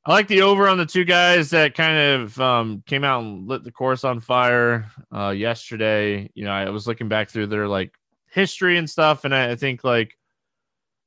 I 0.05 0.11
like 0.11 0.27
the 0.27 0.43
over 0.43 0.67
on 0.67 0.77
the 0.77 0.85
two 0.85 1.03
guys 1.03 1.49
that 1.49 1.73
kind 1.73 1.97
of 1.97 2.39
um, 2.39 2.83
came 2.85 3.03
out 3.03 3.23
and 3.23 3.47
lit 3.47 3.63
the 3.63 3.71
course 3.71 4.03
on 4.03 4.19
fire 4.19 4.91
uh, 5.11 5.29
yesterday. 5.29 6.29
You 6.35 6.45
know, 6.45 6.51
I 6.51 6.69
was 6.69 6.85
looking 6.85 7.09
back 7.09 7.29
through 7.29 7.47
their 7.47 7.67
like 7.67 7.91
history 8.29 8.77
and 8.77 8.87
stuff, 8.87 9.25
and 9.25 9.33
I, 9.33 9.51
I 9.51 9.55
think 9.55 9.83
like 9.83 10.15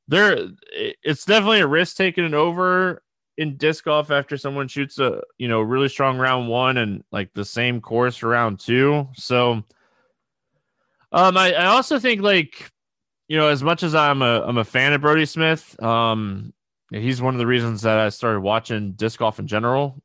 there, 0.08 0.48
it's 0.72 1.24
definitely 1.24 1.60
a 1.60 1.66
risk 1.68 1.96
taking 1.96 2.24
it 2.24 2.34
over 2.34 3.02
in 3.38 3.56
disc 3.56 3.84
golf 3.84 4.10
after 4.10 4.36
someone 4.36 4.66
shoots 4.66 4.98
a 4.98 5.22
you 5.38 5.46
know 5.48 5.60
really 5.60 5.88
strong 5.88 6.18
round 6.18 6.48
one 6.48 6.76
and 6.76 7.04
like 7.12 7.32
the 7.32 7.44
same 7.44 7.80
course 7.80 8.16
for 8.16 8.28
round 8.28 8.60
two. 8.60 9.08
So 9.14 9.62
um 11.12 11.36
I, 11.36 11.54
I 11.54 11.66
also 11.66 11.98
think 12.00 12.20
like 12.20 12.70
you 13.28 13.38
know 13.38 13.48
as 13.48 13.62
much 13.62 13.82
as 13.82 13.94
I'm 13.94 14.22
a 14.22 14.42
I'm 14.42 14.58
a 14.58 14.64
fan 14.64 14.92
of 14.92 15.00
Brodie 15.00 15.24
Smith, 15.24 15.80
um 15.82 16.52
he's 16.90 17.22
one 17.22 17.34
of 17.34 17.38
the 17.38 17.46
reasons 17.46 17.82
that 17.82 17.98
I 17.98 18.08
started 18.08 18.40
watching 18.40 18.92
disc 18.92 19.20
golf 19.20 19.38
in 19.38 19.46
general. 19.46 20.02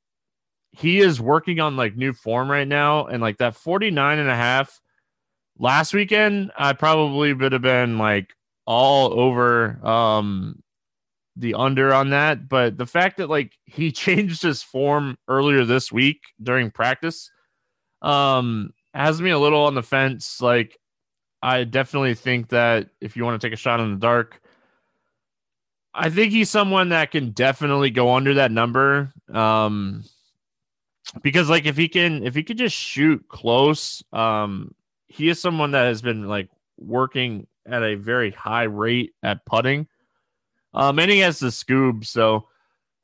He 0.72 1.00
is 1.00 1.20
working 1.20 1.60
on 1.60 1.76
like 1.76 1.96
new 1.96 2.14
form 2.14 2.50
right 2.50 2.68
now 2.68 3.08
and 3.08 3.22
like 3.22 3.38
that 3.38 3.56
49 3.56 4.20
and 4.20 4.30
a 4.30 4.36
half 4.36 4.80
last 5.58 5.94
weekend 5.94 6.52
I 6.56 6.74
probably 6.74 7.34
would 7.34 7.52
have 7.52 7.62
been 7.64 7.98
like 7.98 8.32
all 8.66 9.20
over 9.20 9.84
um 9.86 10.62
the 11.36 11.56
under 11.56 11.94
on 11.94 12.12
that, 12.12 12.48
but 12.48 12.78
the 12.78 12.86
fact 12.86 13.18
that 13.18 13.30
like 13.30 13.58
he 13.66 13.92
changed 13.92 14.42
his 14.42 14.64
form 14.64 15.18
earlier 15.28 15.66
this 15.66 15.92
week 15.92 16.22
during 16.42 16.72
practice 16.72 17.30
um 18.02 18.74
has 18.94 19.22
me 19.22 19.32
a 19.32 19.40
little 19.40 19.64
on 19.64 19.74
the 19.76 19.82
fence. 19.84 20.42
Like 20.42 20.78
I 21.42 21.64
definitely 21.64 22.16
think 22.16 22.50
that 22.50 22.90
if 23.02 23.18
you 23.18 23.26
want 23.26 23.42
to 23.42 23.48
take 23.48 23.54
a 23.54 23.58
shot 23.58 23.80
in 23.80 23.92
the 23.92 24.00
dark, 24.00 24.42
I 25.94 26.10
think 26.10 26.32
he's 26.32 26.50
someone 26.50 26.90
that 26.90 27.12
can 27.12 27.32
definitely 27.32 27.90
go 27.90 28.14
under 28.14 28.36
that 28.36 28.52
number. 28.52 29.12
Um 29.34 30.04
because 31.22 31.50
like 31.50 31.66
if 31.66 31.78
he 31.78 31.88
can 31.88 32.24
if 32.24 32.36
he 32.36 32.44
could 32.44 32.58
just 32.58 32.76
shoot 32.76 33.26
close, 33.28 34.04
um 34.14 34.76
he 35.08 35.30
is 35.30 35.40
someone 35.40 35.72
that 35.72 35.86
has 35.86 36.02
been 36.02 36.28
like 36.28 36.50
working 36.78 37.48
at 37.66 37.84
a 37.84 37.96
very 37.96 38.32
high 38.32 38.64
rate 38.64 39.14
at 39.24 39.46
putting. 39.46 39.88
Um, 40.74 41.00
and 41.00 41.12
he 41.12 41.20
has 41.20 41.40
the 41.40 41.48
Scoob, 41.48 42.06
so 42.06 42.48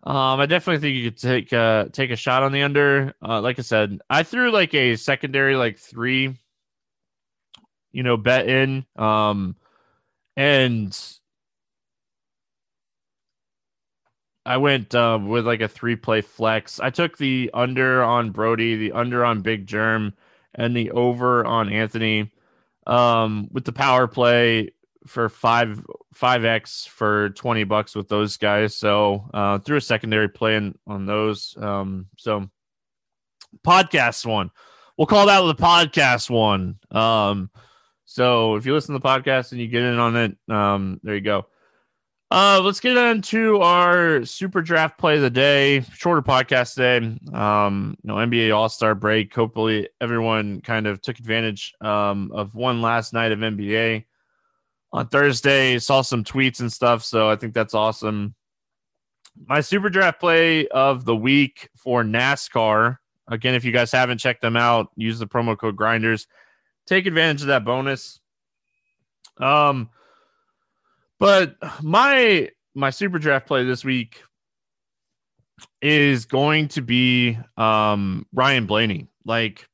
um, 0.03 0.39
I 0.39 0.45
definitely 0.45 0.81
think 0.81 0.95
you 0.95 1.11
could 1.11 1.19
take 1.19 1.53
uh 1.53 1.85
take 1.91 2.11
a 2.11 2.15
shot 2.15 2.43
on 2.43 2.51
the 2.51 2.63
under. 2.63 3.13
Uh, 3.21 3.41
like 3.41 3.59
I 3.59 3.63
said, 3.63 3.99
I 4.09 4.23
threw 4.23 4.51
like 4.51 4.73
a 4.73 4.95
secondary 4.95 5.55
like 5.55 5.77
three, 5.77 6.37
you 7.91 8.03
know, 8.03 8.17
bet 8.17 8.47
in, 8.47 8.85
um, 8.95 9.55
and 10.37 10.97
I 14.45 14.57
went 14.57 14.95
uh, 14.95 15.19
with 15.21 15.45
like 15.45 15.61
a 15.61 15.67
three 15.67 15.95
play 15.95 16.21
flex. 16.21 16.79
I 16.79 16.89
took 16.89 17.17
the 17.17 17.51
under 17.53 18.01
on 18.03 18.31
Brodie, 18.31 18.77
the 18.77 18.93
under 18.93 19.23
on 19.23 19.41
Big 19.41 19.67
Jerm, 19.67 20.13
and 20.55 20.75
the 20.75 20.91
over 20.91 21.45
on 21.45 21.71
Anthony. 21.71 22.31
Um, 22.87 23.49
with 23.51 23.65
the 23.65 23.73
power 23.73 24.07
play, 24.07 24.71
for 25.05 25.29
five 25.29 25.85
five 26.19 26.43
x 26.43 26.85
for 26.85 27.29
twenty 27.29 27.63
bucks 27.63 27.95
with 27.95 28.09
those 28.09 28.35
guys. 28.35 28.75
So 28.75 29.29
uh, 29.33 29.59
threw 29.59 29.77
a 29.77 29.81
secondary 29.81 30.27
play 30.27 30.57
in, 30.57 30.77
on 30.85 31.05
those. 31.05 31.55
Um, 31.57 32.07
so 32.17 32.49
podcast 33.65 34.25
one. 34.25 34.51
we'll 34.97 35.07
call 35.07 35.27
that 35.27 35.39
the 35.39 35.55
podcast 35.55 36.29
one. 36.29 36.77
Um, 36.91 37.49
so 38.03 38.55
if 38.55 38.65
you 38.65 38.73
listen 38.73 38.93
to 38.95 38.99
the 38.99 39.07
podcast 39.07 39.53
and 39.53 39.61
you 39.61 39.67
get 39.67 39.83
in 39.83 39.97
on 39.97 40.17
it, 40.17 40.37
um, 40.53 40.99
there 41.03 41.15
you 41.15 41.21
go. 41.21 41.45
Uh, 42.29 42.59
let's 42.61 42.81
get 42.81 42.97
into 42.97 43.61
our 43.61 44.25
super 44.25 44.61
draft 44.61 44.97
play 44.97 45.15
of 45.15 45.21
the 45.21 45.29
day. 45.29 45.81
Shorter 45.93 46.21
podcast 46.21 46.75
today. 46.75 47.17
Um, 47.33 47.95
you 48.03 48.09
know, 48.09 48.15
NBA 48.15 48.53
All 48.53 48.67
Star 48.67 48.93
break. 48.93 49.33
Hopefully, 49.33 49.87
everyone 50.01 50.59
kind 50.59 50.85
of 50.85 51.01
took 51.01 51.17
advantage 51.17 51.73
um, 51.79 52.29
of 52.33 52.55
one 52.55 52.81
last 52.81 53.13
night 53.13 53.31
of 53.31 53.39
NBA 53.39 54.03
on 54.91 55.07
Thursday. 55.07 55.79
Saw 55.79 56.01
some 56.01 56.23
tweets 56.23 56.59
and 56.59 56.71
stuff, 56.71 57.03
so 57.03 57.29
I 57.29 57.35
think 57.35 57.53
that's 57.53 57.73
awesome. 57.73 58.35
My 59.47 59.61
super 59.61 59.89
draft 59.89 60.19
play 60.19 60.67
of 60.67 61.05
the 61.05 61.15
week 61.15 61.69
for 61.77 62.03
NASCAR. 62.03 62.97
Again, 63.27 63.55
if 63.55 63.63
you 63.63 63.71
guys 63.71 63.91
haven't 63.91 64.17
checked 64.17 64.41
them 64.41 64.57
out, 64.57 64.89
use 64.95 65.19
the 65.19 65.27
promo 65.27 65.57
code 65.57 65.75
Grinders. 65.75 66.27
Take 66.87 67.05
advantage 67.05 67.41
of 67.41 67.47
that 67.47 67.63
bonus. 67.63 68.19
Um 69.37 69.89
but 71.19 71.55
my 71.81 72.49
my 72.73 72.89
super 72.89 73.19
draft 73.19 73.45
play 73.45 73.63
this 73.65 73.85
week 73.85 74.21
is 75.81 76.25
going 76.25 76.69
to 76.69 76.81
be 76.81 77.37
um 77.55 78.25
Ryan 78.33 78.65
Blaney. 78.65 79.07
Like 79.25 79.69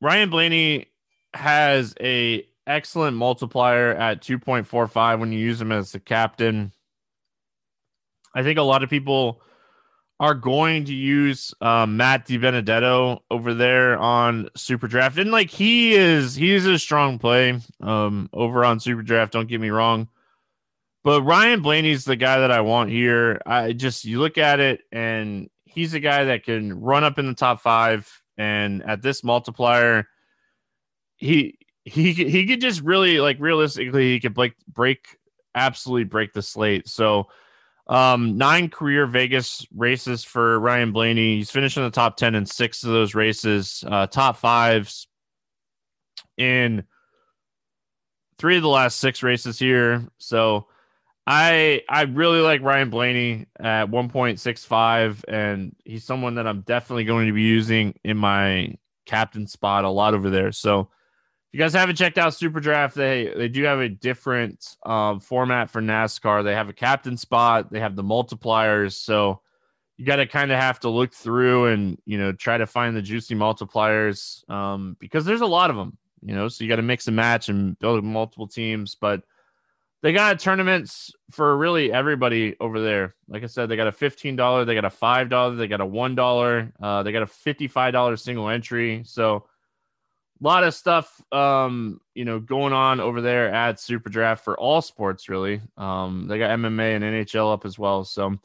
Ryan 0.00 0.30
Blaney 0.30 0.86
has 1.32 1.94
a 2.00 2.46
excellent 2.66 3.16
multiplier 3.16 3.92
at 3.92 4.22
2.45 4.22 5.20
when 5.20 5.32
you 5.32 5.38
use 5.38 5.60
him 5.60 5.72
as 5.72 5.92
the 5.92 6.00
captain. 6.00 6.72
I 8.34 8.42
think 8.42 8.58
a 8.58 8.62
lot 8.62 8.82
of 8.82 8.90
people 8.90 9.40
are 10.18 10.34
going 10.34 10.84
to 10.86 10.94
use 10.94 11.52
um, 11.60 11.96
Matt 11.96 12.26
DiBenedetto 12.26 13.20
over 13.30 13.54
there 13.54 13.98
on 13.98 14.48
Super 14.56 14.88
Draft, 14.88 15.18
and 15.18 15.30
like 15.30 15.50
he 15.50 15.94
is, 15.94 16.34
he's 16.34 16.66
a 16.66 16.78
strong 16.78 17.18
play 17.18 17.60
um, 17.82 18.30
over 18.32 18.64
on 18.64 18.80
Super 18.80 19.02
Draft. 19.02 19.32
Don't 19.32 19.48
get 19.48 19.60
me 19.60 19.70
wrong, 19.70 20.08
but 21.04 21.22
Ryan 21.22 21.60
Blaney's 21.60 22.04
the 22.04 22.16
guy 22.16 22.38
that 22.40 22.50
I 22.50 22.62
want 22.62 22.90
here. 22.90 23.40
I 23.44 23.72
just 23.72 24.04
you 24.04 24.20
look 24.20 24.38
at 24.38 24.58
it, 24.58 24.80
and 24.90 25.50
he's 25.64 25.92
a 25.92 26.00
guy 26.00 26.24
that 26.24 26.44
can 26.44 26.80
run 26.80 27.04
up 27.04 27.18
in 27.18 27.26
the 27.26 27.34
top 27.34 27.60
five, 27.60 28.10
and 28.38 28.82
at 28.84 29.02
this 29.02 29.22
multiplier, 29.22 30.08
he 31.16 31.58
he 31.86 32.12
he 32.12 32.46
could 32.46 32.60
just 32.60 32.80
really 32.82 33.20
like 33.20 33.36
realistically 33.38 34.12
he 34.12 34.20
could 34.20 34.34
break 34.34 34.54
break 34.66 35.16
absolutely 35.54 36.04
break 36.04 36.32
the 36.32 36.42
slate. 36.42 36.88
So 36.88 37.28
um, 37.86 38.36
nine 38.36 38.68
career 38.68 39.06
Vegas 39.06 39.64
races 39.74 40.24
for 40.24 40.58
Ryan 40.58 40.90
Blaney. 40.90 41.36
He's 41.36 41.52
finished 41.52 41.76
in 41.76 41.84
the 41.84 41.90
top 41.90 42.16
10 42.16 42.34
in 42.34 42.44
six 42.44 42.82
of 42.82 42.90
those 42.90 43.14
races, 43.14 43.84
uh, 43.86 44.08
top 44.08 44.36
fives 44.36 45.06
in 46.36 46.82
three 48.38 48.56
of 48.56 48.62
the 48.62 48.68
last 48.68 48.98
six 48.98 49.22
races 49.22 49.56
here. 49.56 50.08
So 50.18 50.66
I 51.24 51.82
I 51.88 52.02
really 52.02 52.40
like 52.40 52.62
Ryan 52.62 52.90
Blaney 52.90 53.46
at 53.60 53.86
1.65, 53.86 55.24
and 55.28 55.76
he's 55.84 56.02
someone 56.02 56.34
that 56.34 56.48
I'm 56.48 56.62
definitely 56.62 57.04
going 57.04 57.28
to 57.28 57.32
be 57.32 57.42
using 57.42 57.96
in 58.02 58.16
my 58.16 58.74
captain 59.06 59.46
spot 59.46 59.84
a 59.84 59.88
lot 59.88 60.14
over 60.14 60.30
there. 60.30 60.50
So 60.50 60.88
you 61.56 61.62
guys 61.62 61.72
haven't 61.72 61.96
checked 61.96 62.18
out 62.18 62.34
Super 62.34 62.60
Draft, 62.60 62.94
they 62.94 63.32
they 63.34 63.48
do 63.48 63.62
have 63.62 63.80
a 63.80 63.88
different 63.88 64.76
um, 64.84 65.20
format 65.20 65.70
for 65.70 65.80
NASCAR. 65.80 66.44
They 66.44 66.52
have 66.52 66.68
a 66.68 66.74
captain 66.74 67.16
spot, 67.16 67.72
they 67.72 67.80
have 67.80 67.96
the 67.96 68.04
multipliers, 68.04 68.92
so 68.92 69.40
you 69.96 70.04
got 70.04 70.16
to 70.16 70.26
kind 70.26 70.52
of 70.52 70.60
have 70.60 70.80
to 70.80 70.90
look 70.90 71.14
through 71.14 71.68
and 71.68 71.98
you 72.04 72.18
know 72.18 72.32
try 72.32 72.58
to 72.58 72.66
find 72.66 72.94
the 72.94 73.00
juicy 73.00 73.34
multipliers 73.34 74.46
um, 74.50 74.98
because 75.00 75.24
there's 75.24 75.40
a 75.40 75.46
lot 75.46 75.70
of 75.70 75.76
them. 75.76 75.96
You 76.20 76.34
know, 76.34 76.48
so 76.48 76.62
you 76.62 76.68
got 76.68 76.76
to 76.76 76.82
mix 76.82 77.06
and 77.06 77.16
match 77.16 77.48
and 77.48 77.78
build 77.78 78.04
multiple 78.04 78.46
teams, 78.46 78.94
but 78.94 79.22
they 80.02 80.12
got 80.12 80.38
tournaments 80.38 81.10
for 81.30 81.56
really 81.56 81.90
everybody 81.90 82.54
over 82.60 82.82
there. 82.82 83.14
Like 83.28 83.44
I 83.44 83.46
said, 83.46 83.70
they 83.70 83.76
got 83.76 83.88
a 83.88 83.92
fifteen 83.92 84.36
dollar, 84.36 84.66
they 84.66 84.74
got 84.74 84.84
a 84.84 84.90
five 84.90 85.30
dollar, 85.30 85.54
they 85.54 85.68
got 85.68 85.80
a 85.80 85.86
one 85.86 86.14
dollar, 86.14 86.70
uh, 86.82 87.02
they 87.02 87.12
got 87.12 87.22
a 87.22 87.26
fifty 87.26 87.66
five 87.66 87.94
dollar 87.94 88.18
single 88.18 88.50
entry. 88.50 89.00
So 89.06 89.46
a 90.40 90.44
lot 90.44 90.64
of 90.64 90.74
stuff 90.74 91.22
um 91.32 92.00
you 92.14 92.24
know 92.24 92.38
going 92.38 92.72
on 92.72 93.00
over 93.00 93.20
there 93.20 93.52
at 93.52 93.80
super 93.80 94.08
draft 94.10 94.44
for 94.44 94.58
all 94.58 94.82
sports 94.82 95.28
really. 95.28 95.60
Um 95.76 96.26
they 96.28 96.38
got 96.38 96.50
mma 96.58 96.96
and 96.96 97.04
nhl 97.04 97.52
up 97.52 97.64
as 97.64 97.78
well. 97.78 98.04
So 98.04 98.36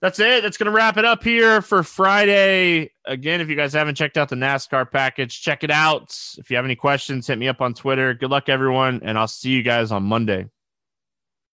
that's 0.00 0.18
it. 0.18 0.42
That's 0.42 0.56
gonna 0.56 0.70
wrap 0.70 0.96
it 0.96 1.04
up 1.04 1.22
here 1.22 1.62
for 1.62 1.82
friday. 1.82 2.90
Again 3.04 3.40
if 3.40 3.48
you 3.48 3.56
guys 3.56 3.72
haven't 3.72 3.94
checked 3.94 4.16
out 4.16 4.28
the 4.28 4.36
nascar 4.36 4.90
package 4.90 5.42
check 5.42 5.64
it 5.64 5.70
out. 5.70 6.16
If 6.38 6.50
you 6.50 6.56
have 6.56 6.64
any 6.64 6.76
questions 6.76 7.26
hit 7.26 7.38
me 7.38 7.48
up 7.48 7.60
on 7.60 7.74
twitter. 7.74 8.14
Good 8.14 8.30
luck 8.30 8.48
everyone 8.48 9.00
and 9.02 9.18
i'll 9.18 9.28
see 9.28 9.50
you 9.50 9.62
guys 9.62 9.92
on 9.92 10.02
monday 10.04 10.48